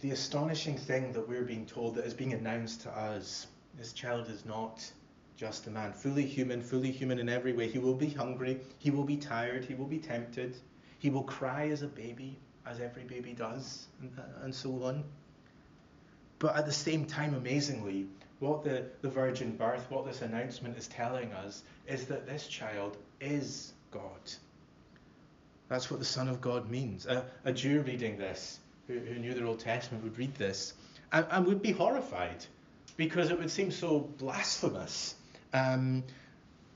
The 0.00 0.10
astonishing 0.10 0.76
thing 0.76 1.12
that 1.12 1.28
we're 1.28 1.44
being 1.44 1.66
told 1.66 1.94
that 1.94 2.04
is 2.04 2.14
being 2.14 2.32
announced 2.32 2.82
to 2.82 2.90
us 2.90 3.46
this 3.78 3.92
child 3.92 4.28
is 4.28 4.44
not 4.44 4.84
just 5.36 5.66
a 5.66 5.70
man, 5.70 5.92
fully 5.92 6.26
human, 6.26 6.60
fully 6.60 6.90
human 6.90 7.18
in 7.18 7.28
every 7.28 7.52
way. 7.52 7.68
He 7.68 7.78
will 7.78 7.94
be 7.94 8.08
hungry, 8.08 8.60
he 8.78 8.90
will 8.90 9.04
be 9.04 9.16
tired, 9.16 9.64
he 9.64 9.74
will 9.74 9.86
be 9.86 9.98
tempted, 9.98 10.56
he 10.98 11.10
will 11.10 11.22
cry 11.22 11.68
as 11.68 11.82
a 11.82 11.88
baby, 11.88 12.36
as 12.66 12.80
every 12.80 13.04
baby 13.04 13.32
does, 13.32 13.86
and, 14.00 14.12
and 14.42 14.54
so 14.54 14.70
on. 14.84 15.04
But 16.38 16.56
at 16.56 16.66
the 16.66 16.72
same 16.72 17.06
time, 17.06 17.34
amazingly, 17.34 18.06
what 18.42 18.64
the, 18.64 18.84
the 19.02 19.08
virgin 19.08 19.56
birth, 19.56 19.86
what 19.88 20.04
this 20.04 20.20
announcement 20.20 20.76
is 20.76 20.88
telling 20.88 21.32
us, 21.32 21.62
is 21.86 22.06
that 22.06 22.26
this 22.26 22.48
child 22.48 22.96
is 23.20 23.72
God. 23.92 24.20
That's 25.68 25.92
what 25.92 26.00
the 26.00 26.06
Son 26.06 26.28
of 26.28 26.40
God 26.40 26.68
means. 26.68 27.06
A, 27.06 27.24
a 27.44 27.52
Jew 27.52 27.82
reading 27.82 28.18
this, 28.18 28.58
who, 28.88 28.98
who, 28.98 29.14
knew 29.14 29.32
the 29.32 29.46
Old 29.46 29.60
Testament, 29.60 30.02
would 30.02 30.18
read 30.18 30.34
this 30.34 30.74
and, 31.12 31.24
and, 31.30 31.46
would 31.46 31.62
be 31.62 31.70
horrified 31.70 32.44
because 32.96 33.30
it 33.30 33.38
would 33.38 33.50
seem 33.50 33.70
so 33.70 34.00
blasphemous. 34.18 35.14
Um, 35.54 36.02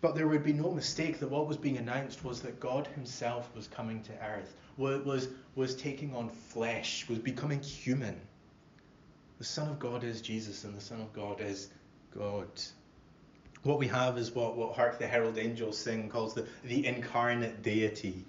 but 0.01 0.15
there 0.15 0.29
would 0.29 0.45
be 0.45 0.53
no 0.53 0.71
mistake 0.71 1.19
that 1.19 1.29
what 1.29 1.49
was 1.49 1.57
being 1.57 1.79
announced 1.79 2.25
was 2.25 2.41
that 2.43 2.61
God 2.61 2.87
Himself 2.95 3.51
was 3.57 3.67
coming 3.67 4.03
to 4.05 4.13
earth, 4.25 4.55
was, 4.77 5.29
was 5.57 5.75
taking 5.75 6.15
on 6.15 6.29
flesh, 6.29 7.09
was 7.09 7.19
becoming 7.19 7.61
human. 7.61 8.21
The 9.39 9.45
Son 9.45 9.69
of 9.69 9.79
God 9.79 10.03
is 10.03 10.23
Jesus, 10.23 10.65
and 10.65 10.75
the 10.75 10.81
Son 10.81 11.01
of 11.01 11.13
God 11.13 11.41
is 11.41 11.69
God. 12.17 12.49
What 13.65 13.79
we 13.79 13.87
have 13.89 14.17
is 14.17 14.35
what, 14.35 14.57
what 14.57 14.75
Hark 14.75 14.99
the 14.99 15.07
Herald 15.07 15.37
Angels 15.39 15.77
sing 15.77 16.09
calls 16.09 16.35
the, 16.35 16.47
the 16.65 16.87
incarnate 16.87 17.63
deity. 17.63 18.25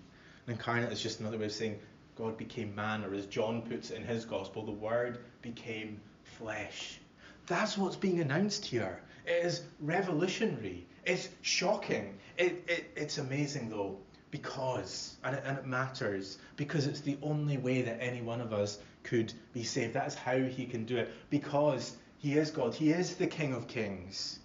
Incarnate 0.47 0.91
is 0.91 1.01
just 1.01 1.19
another 1.19 1.37
way 1.37 1.45
of 1.45 1.51
saying 1.51 1.79
God 2.17 2.37
became 2.37 2.75
man, 2.75 3.05
or 3.05 3.13
as 3.13 3.25
John 3.27 3.61
puts 3.61 3.91
it 3.91 3.97
in 3.97 4.03
his 4.03 4.25
gospel, 4.25 4.65
the 4.65 4.71
Word 4.71 5.19
became 5.41 6.01
flesh. 6.23 6.99
That's 7.45 7.77
what's 7.77 7.95
being 7.95 8.19
announced 8.19 8.65
here. 8.65 9.01
It 9.25 9.45
is 9.45 9.61
revolutionary. 9.79 10.87
It's 11.05 11.29
shocking. 11.41 12.17
It, 12.37 12.65
it, 12.67 12.91
it's 12.97 13.17
amazing, 13.17 13.69
though, 13.69 13.97
because, 14.31 15.15
and 15.23 15.35
it, 15.35 15.43
and 15.45 15.57
it 15.57 15.65
matters, 15.65 16.37
because 16.57 16.85
it's 16.85 16.99
the 16.99 17.17
only 17.21 17.57
way 17.57 17.81
that 17.83 18.01
any 18.01 18.21
one 18.21 18.41
of 18.41 18.51
us 18.51 18.79
could 19.07 19.33
be 19.53 19.63
saved. 19.63 19.93
That 19.93 20.07
is 20.07 20.15
how 20.15 20.37
he 20.37 20.65
can 20.65 20.85
do 20.85 20.97
it 20.97 21.13
because 21.29 21.95
he 22.19 22.37
is 22.37 22.51
God. 22.51 22.75
He 22.75 22.91
is 22.91 23.15
the 23.15 23.27
King 23.27 23.53
of 23.53 23.67
Kings. 23.67 24.39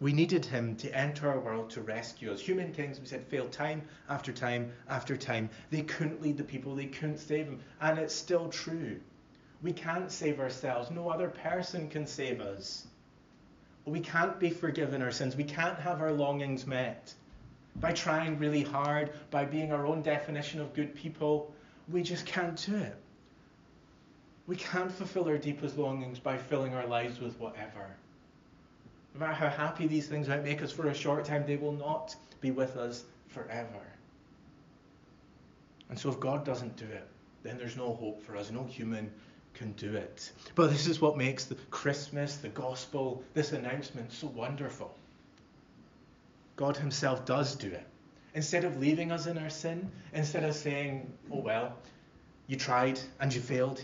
We 0.00 0.12
needed 0.12 0.44
him 0.44 0.76
to 0.76 0.96
enter 0.96 1.28
our 1.28 1.40
world 1.40 1.70
to 1.70 1.82
rescue 1.82 2.30
us. 2.30 2.40
Human 2.40 2.72
kings, 2.72 3.00
we 3.00 3.06
said, 3.06 3.26
failed 3.26 3.50
time 3.50 3.82
after 4.08 4.32
time 4.32 4.70
after 4.88 5.16
time. 5.16 5.50
They 5.70 5.82
couldn't 5.82 6.22
lead 6.22 6.36
the 6.36 6.44
people, 6.44 6.76
they 6.76 6.86
couldn't 6.86 7.18
save 7.18 7.46
them. 7.46 7.60
And 7.80 7.98
it's 7.98 8.14
still 8.14 8.48
true. 8.48 9.00
We 9.60 9.72
can't 9.72 10.12
save 10.12 10.38
ourselves. 10.38 10.92
No 10.92 11.08
other 11.08 11.28
person 11.28 11.88
can 11.88 12.06
save 12.06 12.40
us. 12.40 12.86
We 13.86 13.98
can't 13.98 14.38
be 14.38 14.50
forgiven 14.50 15.02
our 15.02 15.10
sins. 15.10 15.34
We 15.34 15.42
can't 15.42 15.80
have 15.80 16.00
our 16.00 16.12
longings 16.12 16.64
met 16.64 17.12
by 17.76 17.92
trying 17.92 18.38
really 18.38 18.62
hard, 18.62 19.10
by 19.32 19.46
being 19.46 19.72
our 19.72 19.84
own 19.84 20.02
definition 20.02 20.60
of 20.60 20.74
good 20.74 20.94
people. 20.94 21.52
We 21.88 22.02
just 22.02 22.24
can't 22.24 22.56
do 22.64 22.76
it. 22.76 22.96
We 24.48 24.56
can't 24.56 24.90
fulfill 24.90 25.28
our 25.28 25.36
deepest 25.36 25.76
longings 25.76 26.18
by 26.18 26.38
filling 26.38 26.74
our 26.74 26.86
lives 26.86 27.20
with 27.20 27.38
whatever. 27.38 27.94
No 29.12 29.20
matter 29.20 29.34
how 29.34 29.50
happy 29.50 29.86
these 29.86 30.08
things 30.08 30.26
might 30.26 30.42
make 30.42 30.62
us 30.62 30.72
for 30.72 30.88
a 30.88 30.94
short 30.94 31.26
time, 31.26 31.44
they 31.46 31.56
will 31.56 31.72
not 31.72 32.16
be 32.40 32.50
with 32.50 32.78
us 32.78 33.04
forever. 33.26 33.86
And 35.90 35.98
so 35.98 36.08
if 36.08 36.18
God 36.18 36.46
doesn't 36.46 36.76
do 36.76 36.86
it, 36.86 37.06
then 37.42 37.58
there's 37.58 37.76
no 37.76 37.92
hope 37.92 38.22
for 38.22 38.38
us. 38.38 38.50
No 38.50 38.64
human 38.64 39.12
can 39.52 39.72
do 39.72 39.94
it. 39.94 40.32
But 40.54 40.70
this 40.70 40.86
is 40.86 40.98
what 40.98 41.18
makes 41.18 41.44
the 41.44 41.56
Christmas, 41.70 42.36
the 42.36 42.48
gospel, 42.48 43.22
this 43.34 43.52
announcement 43.52 44.10
so 44.10 44.28
wonderful. 44.28 44.94
God 46.56 46.74
Himself 46.74 47.26
does 47.26 47.54
do 47.54 47.68
it. 47.68 47.86
Instead 48.34 48.64
of 48.64 48.78
leaving 48.78 49.12
us 49.12 49.26
in 49.26 49.36
our 49.36 49.50
sin, 49.50 49.90
instead 50.14 50.44
of 50.44 50.54
saying, 50.54 51.12
oh 51.30 51.40
well, 51.40 51.76
you 52.46 52.56
tried 52.56 52.98
and 53.20 53.34
you 53.34 53.42
failed, 53.42 53.82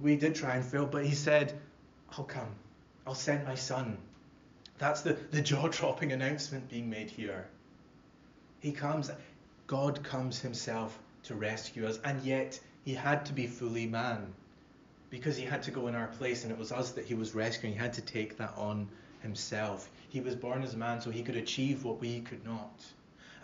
we 0.00 0.16
did 0.16 0.34
try 0.34 0.56
and 0.56 0.64
fail, 0.64 0.86
but 0.86 1.04
he 1.04 1.14
said, 1.14 1.58
I'll 2.16 2.24
come. 2.24 2.54
I'll 3.06 3.14
send 3.14 3.46
my 3.46 3.54
son. 3.54 3.98
That's 4.78 5.00
the, 5.02 5.14
the 5.30 5.40
jaw 5.40 5.68
dropping 5.68 6.12
announcement 6.12 6.68
being 6.68 6.88
made 6.88 7.10
here. 7.10 7.46
He 8.60 8.72
comes, 8.72 9.10
God 9.66 10.02
comes 10.02 10.40
himself 10.40 10.98
to 11.24 11.34
rescue 11.34 11.86
us, 11.86 11.98
and 12.04 12.22
yet 12.22 12.58
he 12.84 12.94
had 12.94 13.26
to 13.26 13.32
be 13.32 13.46
fully 13.46 13.86
man 13.86 14.32
because 15.10 15.36
he 15.36 15.44
had 15.44 15.62
to 15.64 15.70
go 15.70 15.86
in 15.88 15.94
our 15.94 16.08
place, 16.08 16.42
and 16.42 16.52
it 16.52 16.58
was 16.58 16.72
us 16.72 16.90
that 16.92 17.04
he 17.04 17.14
was 17.14 17.34
rescuing. 17.34 17.72
He 17.72 17.78
had 17.78 17.92
to 17.94 18.02
take 18.02 18.36
that 18.38 18.52
on 18.56 18.88
himself. 19.20 19.90
He 20.08 20.20
was 20.20 20.34
born 20.34 20.62
as 20.62 20.74
a 20.74 20.76
man 20.76 21.00
so 21.00 21.10
he 21.10 21.22
could 21.22 21.36
achieve 21.36 21.84
what 21.84 22.00
we 22.00 22.20
could 22.20 22.44
not. 22.44 22.84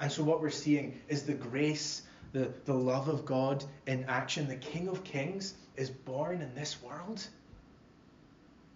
And 0.00 0.10
so, 0.10 0.22
what 0.22 0.40
we're 0.40 0.50
seeing 0.50 1.00
is 1.08 1.22
the 1.22 1.34
grace, 1.34 2.02
the, 2.32 2.52
the 2.64 2.74
love 2.74 3.08
of 3.08 3.24
God 3.24 3.64
in 3.86 4.04
action. 4.04 4.48
The 4.48 4.56
King 4.56 4.88
of 4.88 5.04
Kings 5.04 5.54
is 5.76 5.90
born 5.90 6.40
in 6.40 6.54
this 6.54 6.82
world 6.82 7.26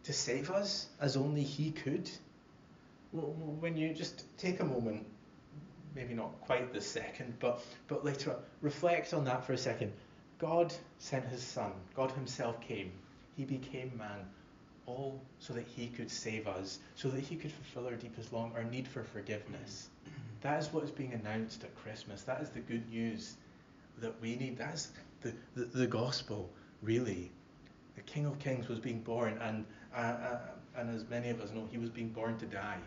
to 0.05 0.13
save 0.13 0.51
us 0.51 0.87
as 1.01 1.17
only 1.17 1.43
he 1.43 1.71
could. 1.71 2.11
When 3.13 3.77
you 3.77 3.95
just 3.95 4.25
take 4.39 4.61
a 4.61 4.65
moment, 4.65 5.07
maybe 5.95 6.15
not 6.15 6.41
quite 6.43 6.73
this 6.73 6.87
second, 6.87 7.35
but, 7.41 7.61
but 7.89 8.05
later 8.05 8.37
reflect 8.61 9.15
on 9.15 9.25
that 9.25 9.45
for 9.45 9.53
a 9.53 9.59
second. 9.59 9.93
God 10.39 10.73
sent 10.99 11.27
his 11.27 11.43
Son, 11.43 11.73
God 11.95 12.11
himself 12.13 12.61
came. 12.61 12.93
He 13.37 13.45
became 13.45 13.93
man, 13.97 14.27
all 14.87 15.21
so 15.39 15.53
that 15.53 15.67
he 15.67 15.89
could 15.89 16.11
save 16.11 16.47
us, 16.47 16.79
so 16.95 17.09
that 17.09 17.21
he 17.21 17.37
could 17.37 17.53
fulfill 17.53 17.87
our 17.87 17.97
deepest 17.97 18.33
long, 18.33 18.53
our 18.55 18.65
need 18.65 18.87
for 18.87 19.03
forgiveness. 19.03 19.89
Mm-hmm. 20.05 20.19
That 20.43 20.61
is 20.61 20.73
what 20.73 20.85
is 20.85 20.91
being 20.91 21.13
announced 21.13 21.65
at 21.65 21.75
Christmas. 21.77 22.23
That 22.23 22.41
is 22.41 22.51
the 22.51 22.61
good 22.61 22.89
news 22.91 23.35
that 24.01 24.21
we 24.21 24.37
need. 24.37 24.59
That 24.59 24.75
is 24.75 24.91
the, 25.23 25.33
the, 25.55 25.65
the 25.65 25.87
gospel, 25.87 26.49
really. 26.83 27.31
The 27.97 28.03
King 28.03 28.27
of 28.27 28.39
Kings 28.39 28.69
was 28.69 28.79
being 28.79 29.01
born, 29.01 29.39
and, 29.41 29.65
uh, 29.95 29.99
uh, 29.99 30.39
and 30.77 30.95
as 30.95 31.09
many 31.09 31.31
of 31.31 31.41
us 31.41 31.51
know, 31.51 31.69
he 31.71 31.79
was 31.79 31.91
being 31.91 32.09
born 32.09 32.39
to 32.39 32.47
die. 32.47 32.79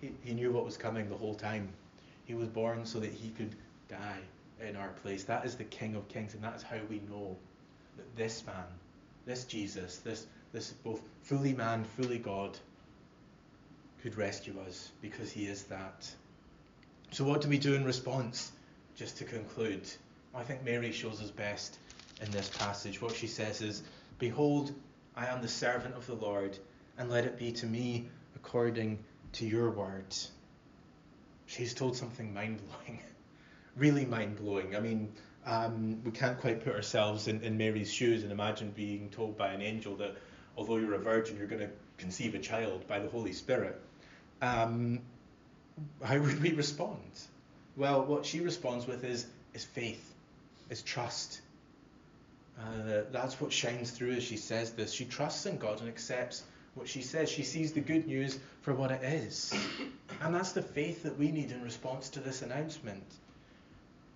He, 0.00 0.12
he 0.22 0.34
knew 0.34 0.52
what 0.52 0.64
was 0.64 0.76
coming 0.76 1.08
the 1.08 1.16
whole 1.16 1.34
time. 1.34 1.68
He 2.24 2.34
was 2.34 2.48
born 2.48 2.86
so 2.86 3.00
that 3.00 3.10
he 3.10 3.30
could 3.30 3.54
die 3.88 4.20
in 4.60 4.76
our 4.76 4.90
place. 5.02 5.24
That 5.24 5.44
is 5.44 5.56
the 5.56 5.64
King 5.64 5.96
of 5.96 6.08
Kings, 6.08 6.34
and 6.34 6.42
that 6.44 6.54
is 6.54 6.62
how 6.62 6.78
we 6.88 7.00
know 7.10 7.36
that 7.96 8.16
this 8.16 8.46
man, 8.46 8.64
this 9.26 9.44
Jesus, 9.44 9.98
this, 9.98 10.26
this 10.52 10.70
both 10.84 11.00
fully 11.22 11.52
man, 11.52 11.84
fully 11.84 12.18
God, 12.18 12.56
could 14.02 14.16
rescue 14.16 14.54
us 14.66 14.90
because 15.00 15.30
he 15.30 15.46
is 15.46 15.64
that. 15.64 16.10
So, 17.10 17.24
what 17.24 17.40
do 17.40 17.48
we 17.48 17.58
do 17.58 17.74
in 17.74 17.84
response? 17.84 18.52
Just 18.94 19.16
to 19.18 19.24
conclude, 19.24 19.88
I 20.34 20.42
think 20.42 20.64
Mary 20.64 20.92
shows 20.92 21.20
us 21.22 21.30
best 21.30 21.78
in 22.22 22.30
this 22.30 22.48
passage. 22.48 23.00
What 23.00 23.14
she 23.14 23.26
says 23.26 23.60
is, 23.60 23.82
Behold, 24.18 24.72
I 25.16 25.26
am 25.26 25.42
the 25.42 25.48
servant 25.48 25.94
of 25.94 26.06
the 26.06 26.14
Lord, 26.14 26.58
and 26.96 27.10
let 27.10 27.24
it 27.24 27.38
be 27.38 27.52
to 27.52 27.66
me 27.66 28.08
according 28.36 28.98
to 29.32 29.46
your 29.46 29.70
word. 29.70 30.14
She's 31.46 31.74
told 31.74 31.96
something 31.96 32.32
mind 32.32 32.60
blowing, 32.66 33.00
really 33.76 34.04
mind 34.04 34.36
blowing. 34.36 34.74
I 34.74 34.80
mean, 34.80 35.12
um, 35.44 36.02
we 36.04 36.10
can't 36.12 36.40
quite 36.40 36.64
put 36.64 36.74
ourselves 36.74 37.28
in, 37.28 37.42
in 37.42 37.58
Mary's 37.58 37.92
shoes 37.92 38.22
and 38.22 38.32
imagine 38.32 38.70
being 38.70 39.10
told 39.10 39.36
by 39.36 39.48
an 39.48 39.60
angel 39.60 39.96
that 39.96 40.16
although 40.56 40.76
you're 40.76 40.94
a 40.94 40.98
virgin, 40.98 41.36
you're 41.36 41.46
going 41.46 41.62
to 41.62 41.70
conceive 41.98 42.34
a 42.34 42.38
child 42.38 42.86
by 42.86 43.00
the 43.00 43.08
Holy 43.08 43.32
Spirit. 43.32 43.80
Um, 44.40 45.00
how 46.02 46.18
would 46.18 46.42
we 46.42 46.52
respond? 46.52 47.00
Well, 47.76 48.04
what 48.04 48.24
she 48.24 48.40
responds 48.40 48.86
with 48.86 49.04
is, 49.04 49.26
is 49.54 49.64
faith, 49.64 50.14
is 50.70 50.82
trust. 50.82 51.41
Uh, 52.60 53.02
that's 53.10 53.40
what 53.40 53.52
shines 53.52 53.90
through 53.90 54.12
as 54.12 54.22
she 54.22 54.36
says 54.36 54.72
this. 54.72 54.92
She 54.92 55.04
trusts 55.04 55.46
in 55.46 55.58
God 55.58 55.80
and 55.80 55.88
accepts 55.88 56.44
what 56.74 56.88
she 56.88 57.02
says. 57.02 57.30
She 57.30 57.42
sees 57.42 57.72
the 57.72 57.80
good 57.80 58.06
news 58.06 58.38
for 58.60 58.74
what 58.74 58.90
it 58.90 59.02
is. 59.02 59.52
And 60.20 60.32
that's 60.32 60.52
the 60.52 60.62
faith 60.62 61.02
that 61.02 61.18
we 61.18 61.32
need 61.32 61.50
in 61.50 61.62
response 61.62 62.08
to 62.10 62.20
this 62.20 62.42
announcement. 62.42 63.02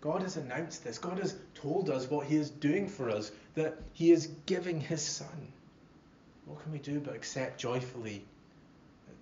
God 0.00 0.22
has 0.22 0.36
announced 0.36 0.84
this. 0.84 0.98
God 0.98 1.18
has 1.18 1.34
told 1.54 1.90
us 1.90 2.08
what 2.08 2.26
He 2.26 2.36
is 2.36 2.50
doing 2.50 2.86
for 2.86 3.10
us, 3.10 3.32
that 3.54 3.76
He 3.92 4.12
is 4.12 4.28
giving 4.44 4.80
His 4.80 5.02
Son. 5.02 5.52
What 6.44 6.62
can 6.62 6.70
we 6.70 6.78
do 6.78 7.00
but 7.00 7.16
accept 7.16 7.58
joyfully 7.58 8.24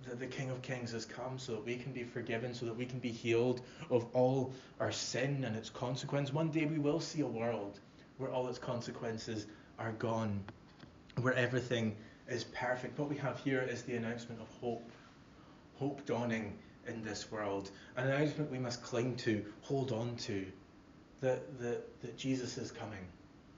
that 0.07 0.19
the 0.19 0.27
King 0.27 0.51
of 0.51 0.61
Kings 0.61 0.93
has 0.93 1.07
come 1.07 1.39
so 1.39 1.53
that 1.53 1.65
we 1.65 1.77
can 1.77 1.93
be 1.93 2.03
forgiven, 2.03 2.53
so 2.53 2.67
that 2.67 2.77
we 2.77 2.85
can 2.85 2.99
be 2.99 3.11
healed 3.11 3.63
of 3.89 4.05
all 4.13 4.53
our 4.79 4.93
sin 4.93 5.45
and 5.45 5.57
its 5.57 5.71
consequence? 5.71 6.35
One 6.35 6.51
day 6.51 6.67
we 6.67 6.79
will 6.79 7.01
see 7.01 7.23
a 7.23 7.27
world 7.27 7.81
where 8.19 8.31
all 8.31 8.49
its 8.49 8.59
consequences 8.59 9.47
are 9.79 9.93
gone, 9.93 10.43
where 11.21 11.35
everything 11.35 11.97
is 12.29 12.45
perfect. 12.45 12.99
What 12.99 13.09
we 13.09 13.17
have 13.17 13.39
here 13.41 13.61
is 13.61 13.83
the 13.83 13.97
announcement 13.97 14.41
of 14.41 14.49
hope, 14.61 14.89
hope 15.75 16.05
dawning 16.07 16.57
in 16.87 17.03
this 17.03 17.31
world, 17.31 17.71
an 17.97 18.07
announcement 18.09 18.51
we 18.51 18.59
must 18.59 18.83
cling 18.83 19.17
to, 19.17 19.45
hold 19.63 19.93
on 19.93 20.17
to, 20.17 20.47
that, 21.21 21.59
that, 21.61 22.03
that 22.03 22.17
Jesus 22.17 22.59
is 22.59 22.71
coming. 22.71 23.07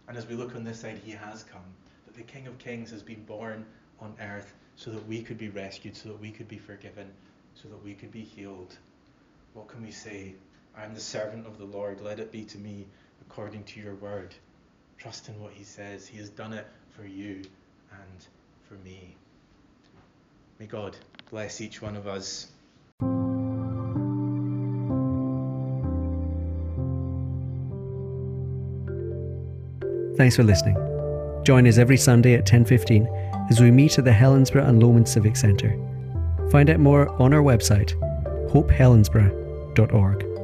And 0.09 0.17
as 0.17 0.27
we 0.27 0.37
look 0.37 0.55
on 0.55 0.65
this 0.65 0.81
side, 0.81 1.01
he 1.05 1.11
has 1.13 1.43
come, 1.43 1.65
that 2.07 2.15
the 2.15 2.23
King 2.23 2.47
of 2.47 2.59
Kings 2.59 2.91
has 2.91 3.03
been 3.03 3.25
born 3.25 3.67
on 4.01 4.15
earth 4.21 4.55
so 4.77 4.91
that 4.91 5.07
we 5.07 5.23
could 5.23 5.39
be 5.39 5.49
rescued, 5.49 5.97
so 5.97 6.11
that 6.11 6.21
we 6.21 6.31
could 6.31 6.49
be 6.49 6.59
forgiven, 6.59 7.11
so 7.55 7.69
that 7.69 7.83
we 7.83 7.95
could 7.95 8.13
be 8.13 8.23
healed. 8.23 8.77
What 9.55 9.69
can 9.69 9.83
we 9.83 9.91
say? 9.91 10.35
I 10.77 10.85
am 10.85 10.95
the 10.95 11.01
servant 11.01 11.47
of 11.47 11.59
the 11.59 11.65
Lord. 11.65 12.01
Let 12.01 12.21
it 12.21 12.31
be 12.31 12.45
to 12.45 12.59
me 12.59 12.87
according 13.23 13.65
to 13.65 13.81
your 13.81 13.95
word. 13.95 14.35
Trust 15.07 15.29
in 15.29 15.41
what 15.41 15.53
he 15.53 15.63
says. 15.63 16.09
He 16.09 16.19
has 16.19 16.31
done 16.31 16.53
it 16.53 16.67
for 16.91 17.07
you 17.07 17.41
and 17.93 18.27
for 18.69 18.75
me. 18.85 19.15
May 20.59 20.67
God 20.67 20.97
bless 21.31 21.61
each 21.61 21.81
one 21.81 21.95
of 21.95 22.09
us. 22.09 22.49
Thanks 30.17 30.35
for 30.35 30.43
listening. 30.43 30.75
Join 31.45 31.69
us 31.69 31.79
every 31.79 31.97
Sunday 31.97 32.35
at 32.35 32.45
10:15 32.45 33.07
as 33.49 33.61
we 33.61 33.71
meet 33.71 34.01
at 34.01 34.05
the 34.05 34.11
Helensburgh 34.11 34.69
and 34.69 34.83
Lomond 34.83 35.09
Civic 35.09 35.37
Centre. 35.37 35.79
Find 36.51 36.69
out 36.69 36.81
more 36.81 37.11
on 37.23 37.33
our 37.33 37.43
website, 37.45 37.95
hopehelensburgh.org. 38.51 40.36